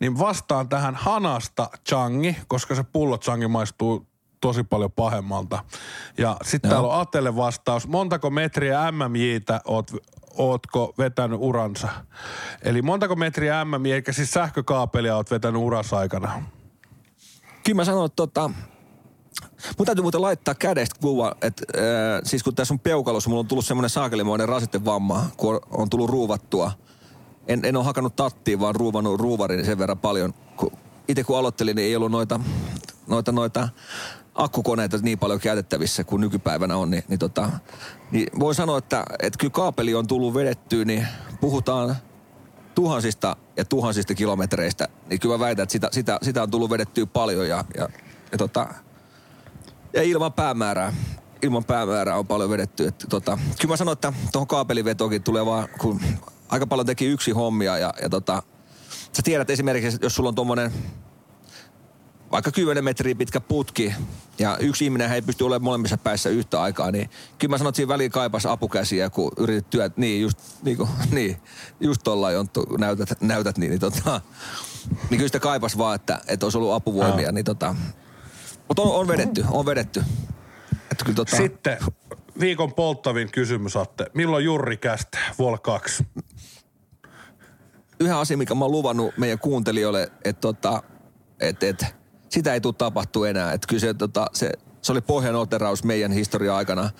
[0.00, 4.07] niin vastaan tähän hanasta changi, koska se pullo changi maistuu
[4.40, 5.64] tosi paljon pahemmalta.
[6.18, 7.88] Ja sitten täällä on Atelle vastaus.
[7.88, 9.90] Montako metriä MMJtä oot,
[10.36, 11.88] ootko vetänyt uransa?
[12.62, 16.42] Eli montako metriä MMJ, eli siis sähkökaapelia oot vetänyt uransa aikana?
[17.64, 18.50] Kyllä mä sanon, että tota,
[19.78, 23.46] Mun täytyy muuten laittaa kädestä kuva, että äh, siis kun tässä on peukalossa, mulla on
[23.46, 26.72] tullut semmoinen saakelimoinen rasitevamma, kun on, on tullut ruuvattua.
[27.46, 30.34] En, en ole hakannut tattiin, vaan ruuvannut ruuvarin sen verran paljon.
[30.56, 30.72] Kun,
[31.08, 32.40] itse kun aloittelin, niin ei ollut noita,
[33.06, 33.68] noita, noita
[34.38, 37.50] akkukoneita niin paljon käytettävissä kuin nykypäivänä on, niin, niin, tota,
[38.10, 41.08] niin voin sanoa, että, että kyllä kaapeli on tullut vedettyä, niin
[41.40, 41.96] puhutaan
[42.74, 47.06] tuhansista ja tuhansista kilometreistä, niin kyllä mä väitän, että sitä, sitä, sitä on tullut vedettyä
[47.06, 47.88] paljon ja, ja,
[48.32, 48.66] ja, tota,
[49.92, 50.92] ja ilman päämäärää.
[51.42, 52.86] Ilman päämäärää on paljon vedetty.
[52.86, 56.00] Että, tota, kyllä mä sanoin, että tuohon kaapelivetoonkin tulee vaan, kun
[56.48, 58.42] aika paljon teki yksi hommia ja, ja tota,
[59.12, 60.72] sä tiedät esimerkiksi, jos sulla on tuommoinen
[62.32, 63.94] vaikka 10 metriä pitkä putki
[64.38, 67.76] ja yksi ihminen ei pysty olemaan molemmissa päissä yhtä aikaa, niin kyllä mä sanon, että
[67.76, 71.36] siinä väliin kaipas apukäsiä, kun yritit työt, niin just, niin kuin, niin,
[71.80, 74.20] just tuolla Jonttu, näytät, näytät niin, niin, tota,
[74.90, 77.32] niin kyllä sitä kaipas vaan, että, että olisi ollut apuvoimia, Joo.
[77.32, 77.74] niin tota,
[78.68, 80.02] mutta on, on vedetty, on vedetty.
[80.90, 81.78] Että kyllä tota, Sitten
[82.40, 84.06] viikon polttavin kysymys, Atte.
[84.14, 86.06] Milloin Jurri kästä Vol 2?
[88.00, 90.82] yhä asia, mikä mä oon luvannut meidän kuuntelijoille, että tota,
[91.40, 91.86] et, et,
[92.28, 93.52] sitä ei tule tapahtuu enää.
[93.52, 94.52] Että kyllä se, tota, se,
[94.82, 96.90] se oli pohjanoteraus meidän historian aikana.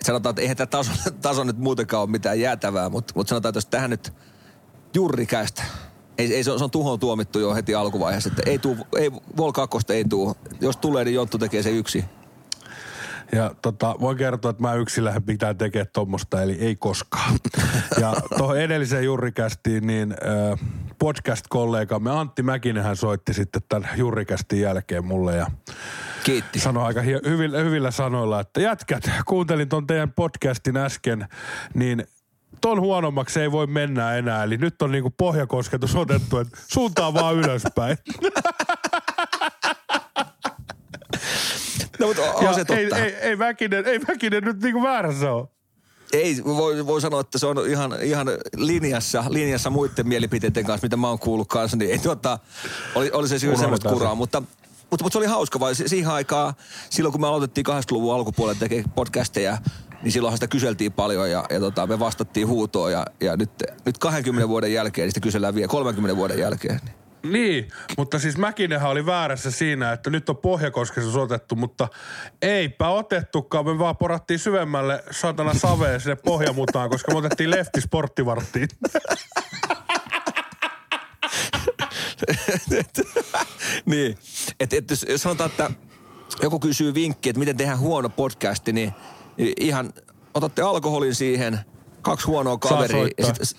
[0.00, 3.50] Et sanotaan, että eihän tämä taso, taso nyt muutenkaan ole mitään jäätävää, mutta mut sanotaan,
[3.50, 4.12] että jos tähän nyt
[4.94, 5.62] jurrikäistä,
[6.18, 9.12] ei, ei se, on, se on tuhoon tuomittu jo heti alkuvaiheessa, että ei tuu, ei,
[9.36, 10.36] Vol 2 ei tuu.
[10.60, 12.04] Jos tulee, niin Jonttu tekee se yksi.
[13.32, 17.32] Ja tota, voin kertoa, että mä yksillähän pitää tekemään tuommoista, eli ei koskaan.
[18.00, 20.58] Ja tuohon edelliseen Jurrikästiin, niin äh,
[20.98, 25.46] podcast-kollegamme Antti Mäkinenhän soitti sitten tämän Jurrikästin jälkeen mulle ja
[26.24, 26.60] Kiitti.
[26.60, 31.28] sanoi aika hyvillä, hyvillä sanoilla, että jätkät, kuuntelin ton teidän podcastin äsken,
[31.74, 32.06] niin
[32.60, 34.44] ton huonommaksi ei voi mennä enää.
[34.44, 37.96] Eli nyt on niinku pohjakosketus otettu, että suuntaan vaan ylöspäin.
[41.98, 42.76] No, mutta on se totta.
[42.76, 45.48] ei, ei, ei, Mäkinen, ei Mäkinen nyt niinku väärässä ole.
[46.12, 48.26] Ei, voi, voi sanoa, että se on ihan, ihan
[48.56, 52.38] linjassa, linjassa muiden mielipiteiden kanssa, mitä mä oon kuullut kanssa, niin ei, tuota,
[52.94, 54.16] oli, oli se kyllä semmoista kuraa, se.
[54.16, 54.42] mutta,
[54.90, 56.54] mutta, mutta, se oli hauska, vai si- siihen aikaan,
[56.90, 59.58] silloin kun me aloitettiin 80-luvun alkupuolella tekemään podcasteja,
[60.02, 63.50] niin silloinhan sitä kyseltiin paljon ja, ja tota, me vastattiin huutoon ja, ja nyt,
[63.84, 66.80] nyt 20 vuoden jälkeen, niin sitä kysellään vielä 30 vuoden jälkeen.
[66.84, 67.05] Niin.
[67.32, 67.68] Niin,
[67.98, 71.88] mutta siis Mäkinenhän oli väärässä siinä, että nyt on pohjakoskessa otettu, mutta
[72.42, 73.64] eipä otettukaan.
[73.64, 78.68] Me vaan porattiin syvemmälle satana saveen sinne pohjamutaan, koska me otettiin lefti sporttivarttiin.
[83.86, 84.18] niin,
[84.60, 85.70] että et, jos sanotaan, että
[86.42, 88.92] joku kysyy vinkkiä, että miten tehdään huono podcasti, niin
[89.60, 89.92] ihan
[90.34, 91.60] otatte alkoholin siihen,
[92.02, 93.58] kaksi huonoa kaveria ja, sit,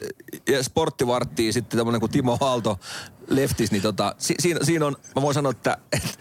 [0.49, 2.79] ja sporttivarttia sitten tämmöinen kuin Timo Aalto
[3.27, 6.19] leftis, niin tota, si, siinä, siinä on, mä voin sanoa, että et,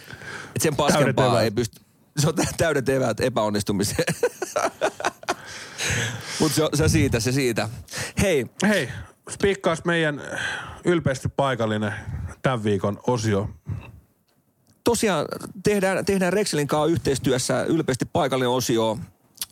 [0.56, 1.80] et sen paskempaa ei pysty,
[2.18, 4.14] se on tä- täydet eväät epäonnistumiseen.
[6.40, 7.68] Mutta se, se siitä, se siitä.
[8.22, 8.88] Hei, Hei,
[9.30, 10.22] spiikkaas meidän
[10.84, 11.92] ylpeästi paikallinen
[12.42, 13.50] tämän viikon osio.
[14.84, 15.26] tosiaan
[15.62, 18.98] tehdään, tehdään Rexelin kanssa yhteistyössä ylpeästi paikallinen osio.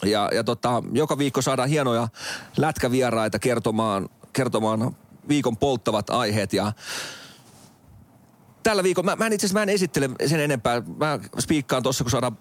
[0.05, 2.09] Ja, ja tota, joka viikko saadaan hienoja
[2.57, 4.97] lätkävieraita kertomaan, kertomaan
[5.29, 6.53] viikon polttavat aiheet.
[6.53, 6.73] Ja
[8.65, 10.83] tällä viikolla, mä, mä itse asiassa mä en esittele sen enempää.
[10.97, 12.39] Mä spiikkaan tuossa, kun saadaan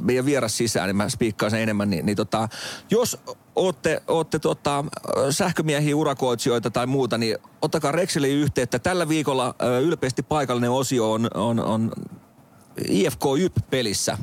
[0.00, 1.90] meidän vieras sisään, niin mä spiikkaan sen enemmän.
[1.90, 2.48] Niin, niin tota,
[2.90, 3.18] jos
[3.54, 4.84] ootte, ootte tota,
[5.30, 8.78] sähkömiehiä, urakoitsijoita tai muuta, niin ottakaa Rexeliin yhteyttä.
[8.78, 11.92] Tällä viikolla ylpeästi paikallinen osio on, on, on
[12.88, 14.18] IFK YP-pelissä.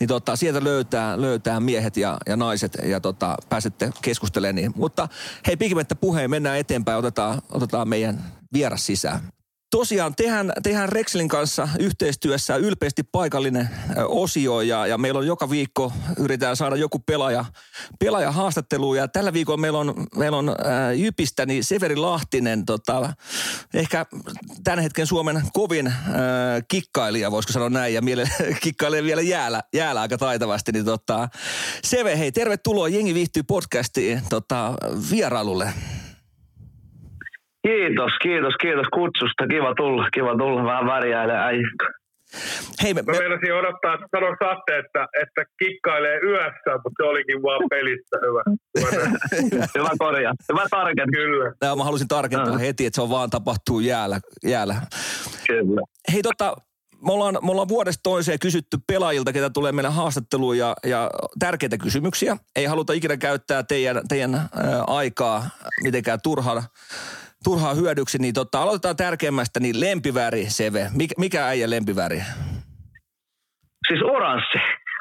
[0.00, 4.54] Niin tota, sieltä löytää, löytää miehet ja, ja naiset ja tota, pääsette keskustelemaan.
[4.54, 4.72] Niin.
[4.76, 5.08] Mutta
[5.46, 9.20] hei, pikimettä puheen, mennään eteenpäin, otetaan, otetaan meidän vieras sisään.
[9.70, 13.68] Tosiaan tehdään, tehdään Rexelin kanssa yhteistyössä ylpeästi paikallinen
[14.06, 17.44] osio ja, ja meillä on joka viikko yritetään saada joku pelaaja,
[17.98, 18.96] pelaaja haastatteluun.
[18.96, 23.12] Ja tällä viikolla meillä on, meillä on ää, Jypistä niin Severi Lahtinen, tota,
[23.74, 24.06] ehkä
[24.64, 25.94] tämän hetken Suomen kovin ää,
[26.68, 28.28] kikkailija, voisiko sanoa näin, ja miele,
[28.62, 31.28] kikkailee vielä jäällä, jäällä aika taitavasti, niin tota,
[31.84, 32.88] Seve, hei, tervetuloa.
[32.88, 34.74] Jengi viihtyy podcastiin tota,
[35.10, 35.72] vierailulle.
[37.68, 39.46] Kiitos, kiitos, kiitos kutsusta.
[39.54, 40.64] Kiva tulla, kiva tulla.
[40.64, 41.68] Vähän värjäilee äijä.
[42.82, 47.02] Hei, me, Mä me, meinasin odottaa, että sanoisi Atte, että, että kikkailee yössä, mutta se
[47.10, 48.42] olikin vaan pelissä hyvä.
[49.52, 49.66] hyvä.
[49.78, 50.34] Hyvä korja.
[50.52, 51.16] Hyvä tarkennus.
[51.16, 51.52] Kyllä.
[51.62, 52.60] Nää, mä halusin tarkentaa Ah.
[52.60, 54.20] heti, että se on vaan tapahtuu jäällä.
[54.44, 54.74] jäällä.
[55.46, 55.80] Kyllä.
[56.12, 56.56] Hei tota,
[57.06, 61.78] me ollaan, me ollaan vuodesta toiseen kysytty pelaajilta, ketä tulee meille haastatteluun ja, ja tärkeitä
[61.78, 62.36] kysymyksiä.
[62.56, 64.48] Ei haluta ikinä käyttää teidän, teidän ää,
[64.86, 65.44] aikaa
[65.82, 66.62] mitenkään turhaan,
[67.44, 70.90] turhaan hyödyksi, niin tota, aloitetaan tärkeimmästä, niin lempiväri, Seve.
[70.94, 72.22] Mikä, mikä äijä lempiväri?
[73.88, 74.58] Siis oranssi.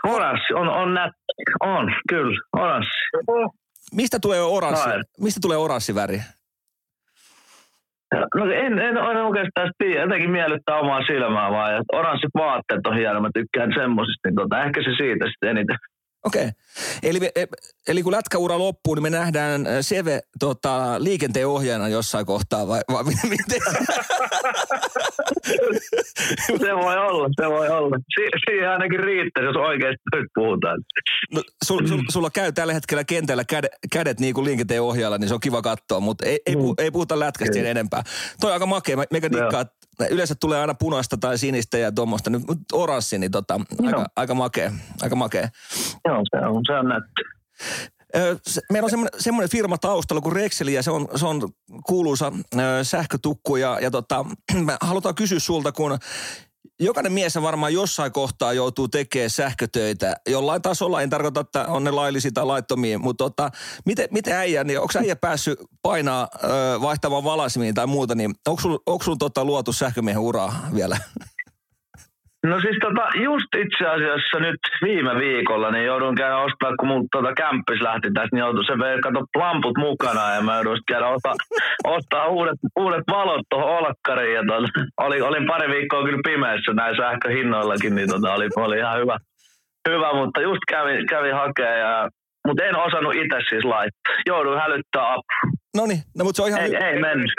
[0.07, 1.17] Oranssi on, on nätti.
[1.59, 2.91] On, kyllä, oranssi.
[3.95, 4.89] Mistä tulee oranssi?
[4.89, 5.01] Ai.
[5.21, 6.21] Mistä tulee oranssi väri?
[8.35, 10.01] No en, en, en oikeastaan tiedä.
[10.01, 11.73] Jotenkin miellyttää omaa silmää vaan.
[11.73, 13.21] Ja oranssit vaatteet on hieno.
[13.21, 14.27] Mä tykkään semmosista.
[14.27, 15.77] Niin tota, ehkä se siitä sitten eniten.
[16.27, 16.41] Okei.
[16.41, 16.51] Okay.
[17.03, 17.45] Eli, me- e-
[17.87, 22.81] eli kun lätkäura loppuu, niin me nähdään äh, Seve tota, liikenteen ohjaajana jossain kohtaa vai,
[22.93, 23.61] vai miten?
[26.59, 27.97] Se voi olla, se voi olla.
[27.97, 30.77] Si- siihen ainakin riittää, jos oikeasti nyt puhutaan.
[31.33, 35.27] No, sul, sul, sulla käy tällä hetkellä kentällä kädet, kädet niin kuin liikenteen ohjaajalla, niin
[35.27, 38.03] se on kiva katsoa, mutta ei, ei, pu, ei puhuta lätkästä sen enempää.
[38.41, 38.97] Toi on aika makea.
[38.97, 39.65] Mä- Meikä dikkaa,
[40.09, 42.29] yleensä tulee aina punaista tai sinistä ja tuommoista.
[42.29, 42.43] Nyt
[42.73, 44.71] oranssi, niin tota, aika, aika makea.
[45.01, 45.49] Aika makea.
[46.05, 47.21] Joo, se on, se on nätti.
[48.71, 51.49] Meillä on semmoinen, semmoinen firma taustalla kuin Rexeli ja se on, se on
[51.85, 54.25] kuuluisa ö, sähkötukku ja, ja tota,
[54.81, 55.97] halutaan kysyä sulta, kun
[56.79, 60.15] jokainen mies varmaan jossain kohtaa joutuu tekemään sähkötöitä.
[60.27, 63.51] Jollain tasolla, en tarkoita, että on ne laillisia tai laittomia, mutta tota,
[63.85, 66.47] miten, miten äijä, niin onko äijä päässyt painaa ö,
[66.81, 70.97] vaihtamaan valaisimiin tai muuta, niin onko sulla sul, tota, luotu sähkömiehen uraa vielä?
[72.45, 77.07] No siis tota, just itse asiassa nyt viime viikolla niin joudun käydä ostaa, kun mun
[77.11, 81.33] tota kämppis lähti tästä, niin joutui se kato lamput mukana ja mä joudun käydä ostaa,
[81.83, 84.35] ostaa uudet, uudet valot tuohon olkkariin.
[84.35, 84.67] Ja tota,
[84.97, 89.17] oli, olin pari viikkoa kyllä pimeässä näin sähköhinnoillakin, niin tota, oli, oli ihan hyvä,
[89.89, 92.09] hyvä, mutta just kävin, kävin hakemaan ja
[92.47, 94.15] mutta en osannut itse siis laittaa.
[94.25, 95.56] Jouduin hälyttää apua.
[95.75, 96.61] No niin, no, mutta se on ihan...
[96.61, 97.31] Ei, ei mennyt.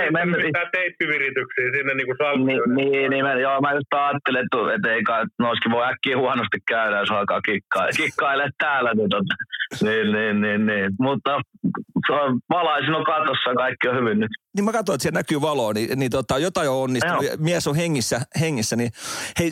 [0.00, 0.42] Ei mennyt.
[0.42, 2.76] mitään teippivirityksiä sinne niin kuin Niin, salkkioon.
[2.76, 6.58] niin, niin mä, joo, mä just ajattelin, että, että ei kai, noiskin voi äkkiä huonosti
[6.68, 8.94] käydä, jos alkaa kikkaa, kikkailee täällä.
[8.94, 9.34] Niin, tota,
[9.84, 10.90] niin, niin, niin, niin.
[11.00, 11.40] Mutta
[12.50, 14.30] valaisin on katossa, kaikki on hyvin nyt.
[14.56, 17.24] niin mä katsoin, että siellä näkyy valoa, niin, niin tota, jotain on onnistunut.
[17.24, 17.36] Joo.
[17.38, 18.90] Mies on hengissä, hengissä niin
[19.38, 19.50] hei,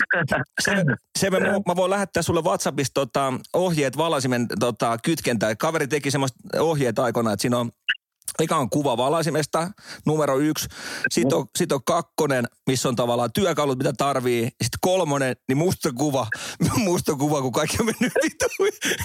[0.61, 0.73] se,
[1.19, 5.57] se mä, mä, voin lähettää sulle WhatsAppista tota, ohjeet valaisimen tota, kytkentää.
[5.57, 7.71] Kaveri teki semmoista ohjeet aikoinaan, että siinä on
[8.43, 9.71] Eka on kuva valaisimesta,
[10.07, 10.69] numero yksi.
[11.11, 14.45] Sitten on, sit on kakkonen, missä on tavallaan työkalut, mitä tarvii.
[14.45, 16.27] Sitten kolmonen, niin musta kuva.
[16.77, 18.47] Musta kuva, kun kaikki on mennyt vitu.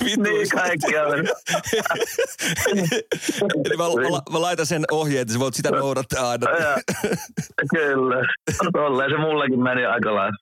[0.05, 1.33] vitu Niin, kaikki on mennyt.
[3.65, 6.51] Eli mä, mä, mä, laitan sen ohjeen, että sä voit sitä noudattaa aina.
[6.51, 6.75] Joo.
[7.69, 8.15] Kyllä.
[8.73, 10.37] Tolleen se mullekin meni aika lailla.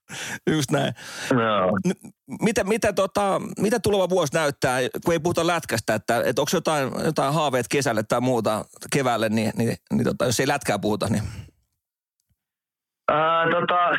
[0.51, 0.93] Just näin.
[1.31, 1.71] Joo.
[1.88, 6.51] N- Mitä, mitä, tota, mitä tuleva vuosi näyttää, kun ei puhuta lätkästä, että, että onko
[6.53, 11.07] jotain, jotain haaveet kesälle tai muuta keväälle, niin, niin, niin tota, jos ei lätkää puhuta,
[11.09, 11.23] niin
[13.11, 13.97] Ää, tota,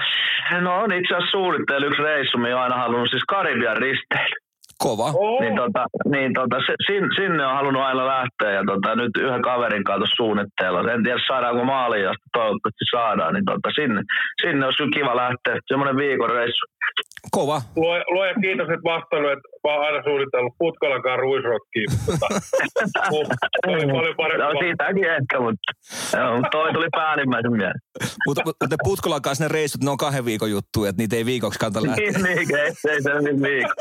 [0.60, 4.47] no on itse asiassa suunnitteilla yksi reissu, oon aina halunnut siis Karibian risteily.
[4.78, 5.08] Kova.
[5.14, 6.56] Oh, Niin, tota, niin tota,
[6.86, 10.92] sin, sinne on halunnut aina lähteä ja tota, nyt yhden kaverin kanssa tuossa suunnitteilla.
[10.92, 13.34] En tiedä saadaanko maaliin asti, toivottavasti saadaan.
[13.34, 14.02] Niin tota, sinne,
[14.42, 15.54] sinne olisi kyllä kiva lähteä.
[15.68, 16.66] Semmoinen viikon reissu.
[17.30, 17.58] Kova.
[17.76, 21.88] luoja, luoja kiitos, että vastannut, että mä oon aina suunnitellut Putkolankaan ruisrokkiin.
[22.06, 22.26] Tota,
[23.16, 23.26] uh,
[23.64, 24.42] se oli paljon parempi.
[24.42, 25.68] No siitäkin ehkä, mutta
[26.18, 27.80] joo, mutta toi tuli päällimmäisen mieleen.
[28.26, 31.26] Mutta, mutta ne Putkolan kanssa ne reissut, ne on kahden viikon juttuja, että niitä ei
[31.26, 32.10] viikoksi kannata lähteä.
[32.10, 33.74] Niin, niin, ei, ei se niin viikko.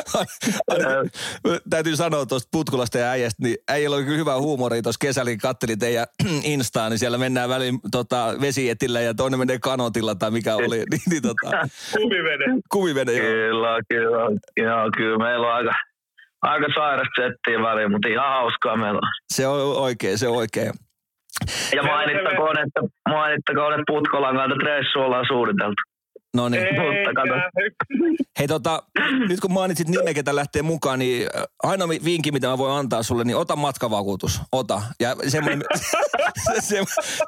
[1.70, 5.38] Täytyy sanoa tuosta Putkulasta ja äijästä, niin äijällä oli kyllä hyvää huumoria tuossa kesällä, kun
[5.38, 6.06] kattelin teidän
[6.44, 11.02] Instaa, niin siellä mennään väliin tota, vesietillä ja toinen menee kanotilla tai mikä oli, niin,
[11.10, 12.44] niin tota, Kumivene.
[12.68, 13.26] kumivene joo.
[13.26, 14.20] Kyllä, kyllä.
[14.56, 15.72] Joo, kyllä meillä on aika,
[16.42, 19.12] aika sairasta settiä väliin, mutta ihan hauskaa meillä on.
[19.34, 20.72] Se on oikein, se on oikein.
[21.76, 25.82] Ja mainittakoon, että, mainittakoon, että Putkolan kanssa reissu ollaan suunniteltu.
[26.36, 26.62] No niin.
[28.38, 28.82] Hei tota,
[29.28, 33.02] nyt kun mainitsit nimen, ketä lähtee mukaan, niin äh, ainoa vinkki, mitä mä voin antaa
[33.02, 34.40] sulle, niin ota matkavakuutus.
[34.52, 34.82] Ota.
[35.00, 35.62] Ja semmoinen,
[36.44, 36.84] se, se,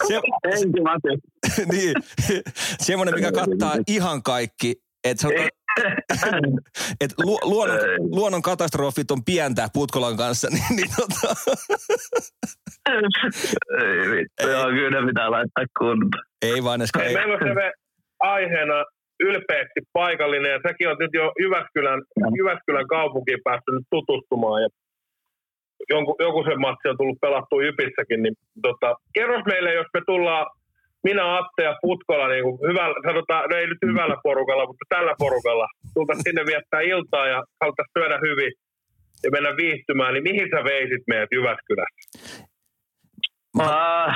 [0.09, 1.19] se, Ensimmäisen.
[1.73, 1.95] niin,
[2.81, 4.75] semmoinen, mikä kattaa ihan kaikki.
[5.05, 5.29] Että
[7.01, 11.35] et lu, luonnon, luonnon katastrofit on pientä Putkolan kanssa, niin, niin tota,
[13.81, 16.25] Ei vittu, joo, kyllä ne pitää laittaa kuntoon.
[16.43, 17.73] ei vaan edes Hei, meillä on se
[18.21, 18.85] aiheena
[19.21, 22.03] ylpeästi paikallinen ja säkin on nyt jo Jyväskylän,
[22.39, 24.69] Jyväskylän kaupunkiin päässyt tutustumaan ja
[25.91, 30.47] jonkun, joku sen matsi on tullut pelattua Jypissäkin, niin tota, kerros meille, jos me tullaan
[31.05, 35.15] minä, Atte ja Putkola, niin kuin hyvällä, sanotaan, no ei nyt hyvällä porukalla, mutta tällä
[35.19, 38.53] porukalla, tultaisiin sinne viettää iltaa ja haluttaisiin syödä hyvin
[39.23, 42.03] ja mennä viihtymään, niin mihin sä veisit meidät Jyväskylässä?
[43.59, 44.15] Ah,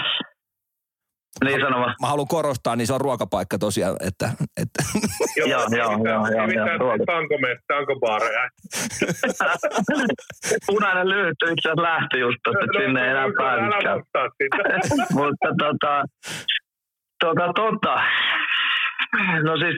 [1.45, 1.95] niin sano vaan.
[2.01, 4.29] mä haluan korostaa, niin se on ruokapaikka tosiaan, että,
[4.63, 4.83] että
[5.37, 7.05] Joo, joo, joo, joo, joo, ruoka.
[7.07, 8.49] tankomeista, tankobaareja.
[10.67, 14.01] Punainen lyhyt itse asiassa lähti just tosta, että sinne ei enää pääsikään.
[15.21, 16.03] Mutta tota,
[17.27, 17.95] tota, tota,
[19.47, 19.77] no siis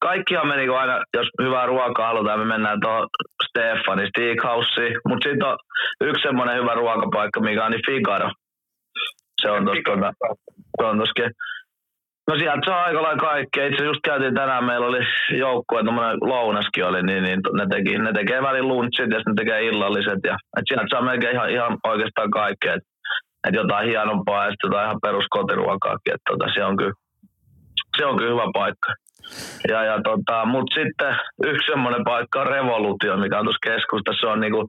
[0.00, 3.08] kaikkihan me niinku aina, jos hyvää ruokaa halutaan, me mennään tuohon
[3.48, 5.00] Stefani Steakhouseen.
[5.08, 5.56] Mutta sitten on
[6.00, 8.30] yksi semmoinen hyvä ruokapaikka, mikä on niin Figaro.
[9.40, 10.12] Se on tuossa tuota,
[10.80, 11.28] se on tossa
[12.28, 13.66] No sieltä saa aika lailla kaikkea.
[13.66, 15.02] Itse just käytiin tänään, meillä oli
[15.38, 19.40] joukkue, tuommoinen lounaskin oli, niin, niin ne, teki, ne tekee välin lunchit ja sitten ne
[19.42, 20.20] tekee illalliset.
[20.24, 22.74] Ja, et sieltä saa melkein ihan, ihan oikeastaan kaikkea.
[22.74, 22.82] Et,
[23.48, 26.14] et jotain hienompaa ja sitten jotain ihan peruskotiruokaakin.
[26.14, 26.92] Et tota, se on kyllä,
[27.96, 28.92] se on kyllä hyvä paikka.
[29.68, 34.20] Ja, ja tota, mutta sitten yksi semmoinen paikka on Revolutio, mikä on tuossa keskustassa.
[34.20, 34.66] Se on niinku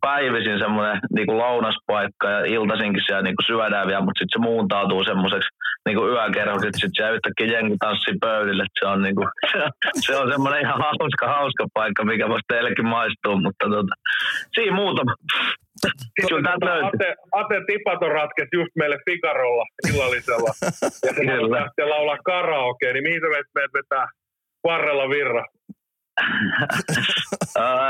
[0.00, 5.48] päivisin semmoinen niinku lounaspaikka ja iltaisinkin siellä niinku syödään vielä, mutta sitten se muuntautuu semmoiseksi
[5.86, 8.64] niinku yökerhoksi, että sitten siellä yhtäkkiä jengi tanssii pöydille.
[8.78, 9.22] Se on, niinku,
[9.52, 9.70] se, on,
[10.06, 13.94] se on semmoinen ihan hauska, hauska paikka, mikä voisi teillekin maistua, mutta tota,
[14.54, 15.12] siinä muutama.
[16.28, 16.88] Kyllä löytyy.
[16.88, 20.50] Ate, Ate Tipaton ratkesi just meille Figarolla illallisella.
[21.06, 24.06] ja se lähtee laulaa karaoke, niin mihin sä menet, menet vetää
[24.64, 25.44] varrella virra?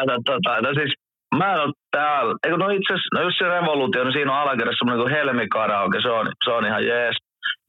[0.07, 0.93] No, tota, no siis
[1.39, 2.35] mä en ole täällä.
[2.45, 5.99] Eikö no itse no just se revoluutio, niin siinä on alakerrassa semmoinen kuin Helmi Karaoke,
[6.03, 7.17] se on, se on ihan jees.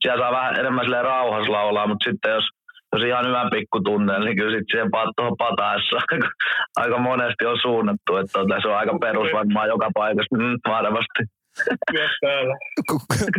[0.00, 2.44] Siellä saa vähän enemmän silleen rauhassa laulaa, mutta sitten jos,
[2.92, 6.28] jos ihan hyvän pikkutunneen, niin kyllä sitten siihen tuohon pataessa aika,
[6.76, 11.22] aika monesti on suunnattu, että tota, se on aika perus varmaan joka paikassa, mm, varmasti.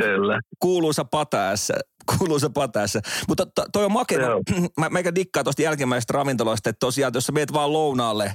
[0.02, 0.40] Kyllä.
[0.60, 1.74] kuuluisa pataässä.
[2.18, 3.00] Kuuluisa pataässä.
[3.28, 4.20] Mutta to, toi on makea.
[4.80, 8.32] Mä, meikä dikkaa tuosta jälkimmäisestä ravintoloista, että tosiaan, jos sä meet vaan lounaalle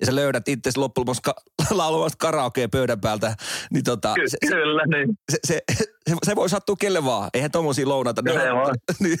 [0.00, 1.34] ja sä löydät itse loppujen lopuksi ka-
[1.80, 3.34] laulamasta karaokea pöydän päältä,
[3.72, 5.18] niin tota, Ky- se, se, kyllä, niin.
[5.32, 5.84] se, se, se,
[6.26, 7.30] se, voi sattua kelle vaan.
[7.34, 8.22] Eihän tommosia lounata.
[8.22, 8.72] No se voi.
[9.02, 9.18] niin,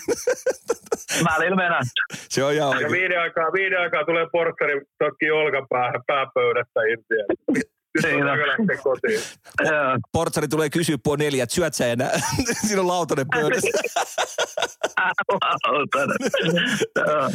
[1.30, 1.84] Välillä mennään.
[2.28, 2.92] se on ihan oikein.
[2.92, 7.14] viiden aikaa, viiden aikaa tulee porkkari tokki olkapäähän pääpöydästä irti.
[8.82, 9.20] Kotiin.
[9.64, 9.98] Joo.
[10.12, 12.10] Portsari tulee kysyä puoli neljä, että syöt sä enää.
[12.66, 13.68] Siinä on lautanen pöydässä.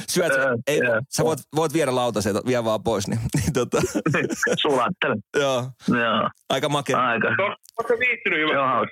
[0.10, 3.08] Syöt, Joo, ei, sä voit, voit viedä lautasen, vie vaan pois.
[3.08, 3.78] Niin, niin tota,
[4.62, 5.16] Sulattele.
[5.40, 6.30] joo, Joo.
[6.50, 7.08] aika makea.
[7.08, 7.28] Aika.
[7.78, 8.54] Oletko viihtynyt hyvä?
[8.54, 8.86] Joo.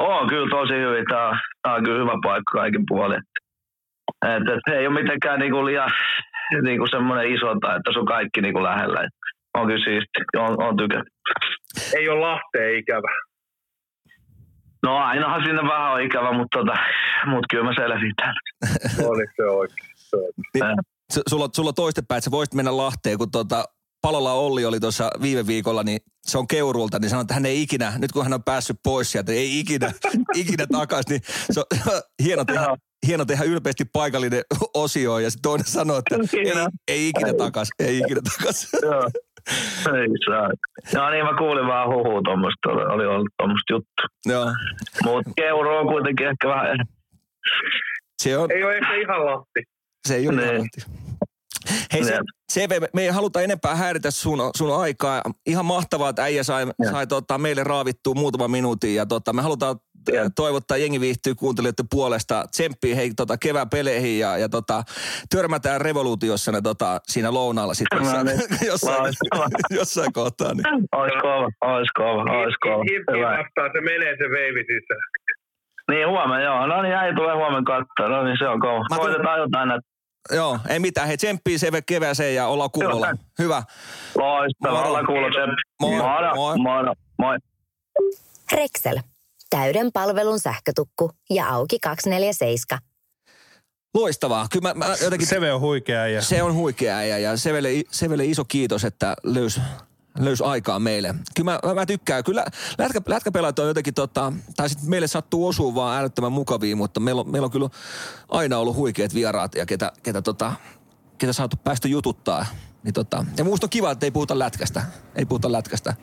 [0.00, 1.04] On kyllä tosi hyvin.
[1.08, 3.20] Tämä on, tää on kyllä hyvä paikka kaikin puolin.
[4.26, 5.90] Et, et, ei ole mitenkään niinku liian
[6.62, 9.08] niinku semmoinen iso, tai että se on kaikki niinku lähellä.
[9.54, 10.18] On kyllä siisti.
[10.36, 10.76] On, on.
[11.96, 13.08] Ei ole Lahteen ikävä.
[14.82, 16.74] No ainahan sinne vähän on ikävä, mutta tota,
[17.26, 18.34] mut kyllä mä selvitän.
[18.64, 19.88] Niin, se oikein.
[19.96, 20.42] Se oikein.
[20.54, 20.64] Niin,
[21.28, 23.64] sulla, sulla toistepäin, että sä voisit mennä Lahteen, kun tota,
[24.02, 27.62] Palola Olli oli tuossa viime viikolla, niin se on Keuruulta, niin sanoi, että hän ei
[27.62, 29.92] ikinä, nyt kun hän on päässyt pois sieltä, ei ikinä,
[30.34, 31.66] ikinä takaisin, niin se on
[32.24, 32.76] hieno tehdä,
[33.06, 34.42] hieno tehdä ylpeästi paikallinen
[34.74, 36.68] osio, ja sitten toinen sanoi, että ei, Hieno.
[36.88, 38.68] ei ikinä takaisin, ei ikinä takaisin.
[39.86, 40.48] Ei saa.
[40.94, 44.02] No niin, mä kuulin vaan huhua tuommoista, oli, oli ollut tuommoista juttu.
[44.26, 44.46] Joo,
[45.04, 46.78] Mutta keuro on kuitenkin ehkä vähän
[48.22, 49.60] se on, Ei ole ehkä ihan Lahti.
[50.08, 50.54] se ei ole Niin.
[50.54, 50.68] niin.
[51.92, 52.22] Hei, se, Niin.
[52.52, 55.22] CV, me ei haluta enempää häiritä sun, sun aikaa.
[55.46, 58.94] Ihan mahtavaa, että äijä sai, sai tota, meille raavittua muutaman minuutin.
[58.94, 59.76] Ja tota, me halutaan.
[60.36, 62.44] Toivottaa jengi viihtyy kuuntelijoiden puolesta.
[62.50, 64.82] Tsemppiä hei tota, kevään peleihin ja, ja tota,
[65.30, 68.40] törmätään revoluutiossa ne, tota, siinä lounaalla sitten No jossain, niin.
[68.70, 69.14] jossain,
[69.80, 70.54] jossain kohtaa.
[70.54, 70.64] Niin.
[70.92, 72.84] Ois kova, ois kova, ois kova.
[73.38, 75.08] Vastaan, se menee se veivi sisään.
[75.90, 76.66] Niin huomenna, joo.
[76.66, 78.16] No niin, äiti tulee huomenna katsoa.
[78.16, 78.84] No niin, se on kova.
[78.90, 79.92] Mä Koitetaan jotain näitä.
[80.30, 81.06] Joo, ei mitään.
[81.08, 83.06] Hei, tsemppiä CV kevääseen ja ollaan kuulolla.
[83.38, 83.62] Hyvä.
[84.18, 85.50] Loistavaa, ollaan kuullut sen.
[85.80, 85.96] Moi.
[85.96, 86.56] Moro, Moi.
[86.58, 87.36] moro, moi.
[88.52, 88.96] Rexel.
[89.52, 92.78] Täyden palvelun sähkötukku ja auki 247.
[93.94, 94.46] Loistavaa.
[94.50, 95.28] Kyllä mä, mä jotenkin...
[95.28, 99.60] Seve on huikea ja Se on huikea äijä ja Sevelle, Sevelle iso kiitos, että löysi
[100.18, 101.14] löys aikaa meille.
[101.36, 102.24] Kyllä mä, mä, tykkään.
[102.24, 102.46] Kyllä
[102.78, 107.20] lätkä, lätkäpelaajat on jotenkin, tota, tai sitten meille sattuu osua vaan älyttömän mukavia, mutta meillä
[107.20, 107.68] on, meillä on kyllä
[108.28, 110.52] aina ollut huikeat vieraat ja ketä, ketä, tota,
[111.18, 112.46] ketä saatu päästä jututtaa.
[112.82, 114.82] Niin tota, ja musta on kiva, että ei puhuta lätkästä.
[115.14, 115.94] Ei puhuta lätkästä.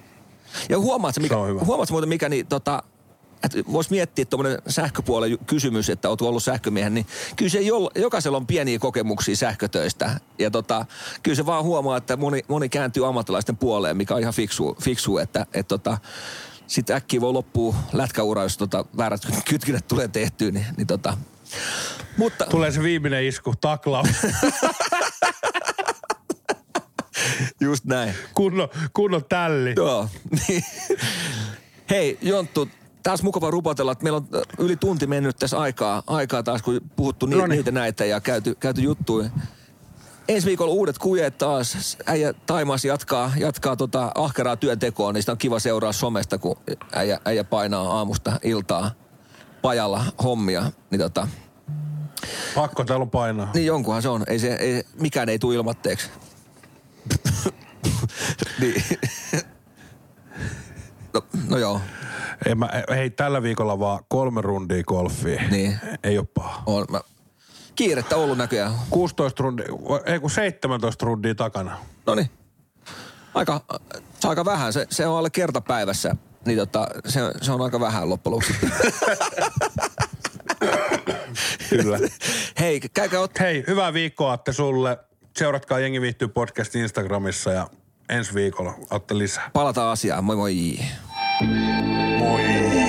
[0.69, 1.61] Ja huomaat mikä, Se on hyvä.
[1.61, 2.83] huomaat muuten mikä, niin tota,
[3.43, 8.37] että vois miettiä tuommoinen sähköpuolen kysymys, että oot ollut sähkömiehen, niin kyllä se jol, jokaisella
[8.37, 10.19] on pieniä kokemuksia sähkötöistä.
[10.39, 10.85] Ja tota,
[11.23, 15.17] kyllä se vaan huomaa, että moni, moni kääntyy ammattilaisten puoleen, mikä on ihan fiksu, fiksu
[15.17, 15.97] että et tota,
[16.67, 20.51] sitten äkkiä voi loppua lätkäura, jos tota, väärät kytkinnät tulee tehtyä.
[20.51, 21.17] Niin, niin tota.
[22.17, 24.07] Mutta tulee se viimeinen isku, taklaus.
[27.61, 28.13] just näin.
[28.33, 29.73] kunnon, kunnon tälli.
[29.77, 30.09] Joo.
[30.47, 30.63] niin.
[31.89, 32.69] Hei Jonttu,
[33.03, 36.81] taas mukava rupatella, että meillä on äh, yli tunti mennyt tässä aikaa, aikaa taas, kun
[36.95, 37.57] puhuttu ni- Noniin.
[37.57, 39.29] niitä näitä ja käyty, käyty juttuja.
[40.27, 41.97] Ensi viikolla uudet kujet taas.
[42.05, 46.55] Äijä Taimaas jatkaa, jatkaa tota ahkeraa työntekoa, niin sitä on kiva seuraa somesta, kun
[46.91, 48.91] äijä, äijä painaa aamusta iltaa
[49.61, 50.71] pajalla hommia.
[50.91, 51.27] Niin tota,
[52.55, 53.51] Pakko täällä on painaa.
[53.53, 54.23] Niin jonkunhan se on.
[54.27, 56.09] Ei se, ei, mikään ei tule ilmatteeksi.
[58.61, 58.83] niin.
[61.13, 61.81] no, no joo,
[62.45, 65.41] Ei, mä, hei, tällä viikolla vaan kolme rundia golfia.
[65.51, 65.79] Niin.
[66.03, 66.63] Ei ole paha.
[66.65, 66.85] on.
[66.91, 67.01] Mä...
[67.75, 68.73] Kiirettä ollut näköjään.
[68.89, 69.65] 16 rundia,
[70.05, 71.77] ei kun 17 rundia takana.
[72.05, 72.29] No niin.
[73.33, 73.61] Aika,
[74.23, 74.73] aika vähän.
[74.73, 76.15] Se, se on alle kerta päivässä.
[76.45, 78.53] Niin tota, se, se on aika vähän loppujen lopuksi.
[81.69, 81.99] Kyllä.
[82.59, 83.39] Hei, käykää ot...
[83.39, 84.97] Hei, hyvää viikkoa Atte sulle.
[85.37, 87.67] Seuratkaa Jengi viihtyy podcast Instagramissa ja
[88.09, 89.49] ensi viikolla Atte lisää.
[89.53, 90.23] Palataan asiaan.
[90.23, 90.79] Moi moi.
[91.41, 92.88] Moi.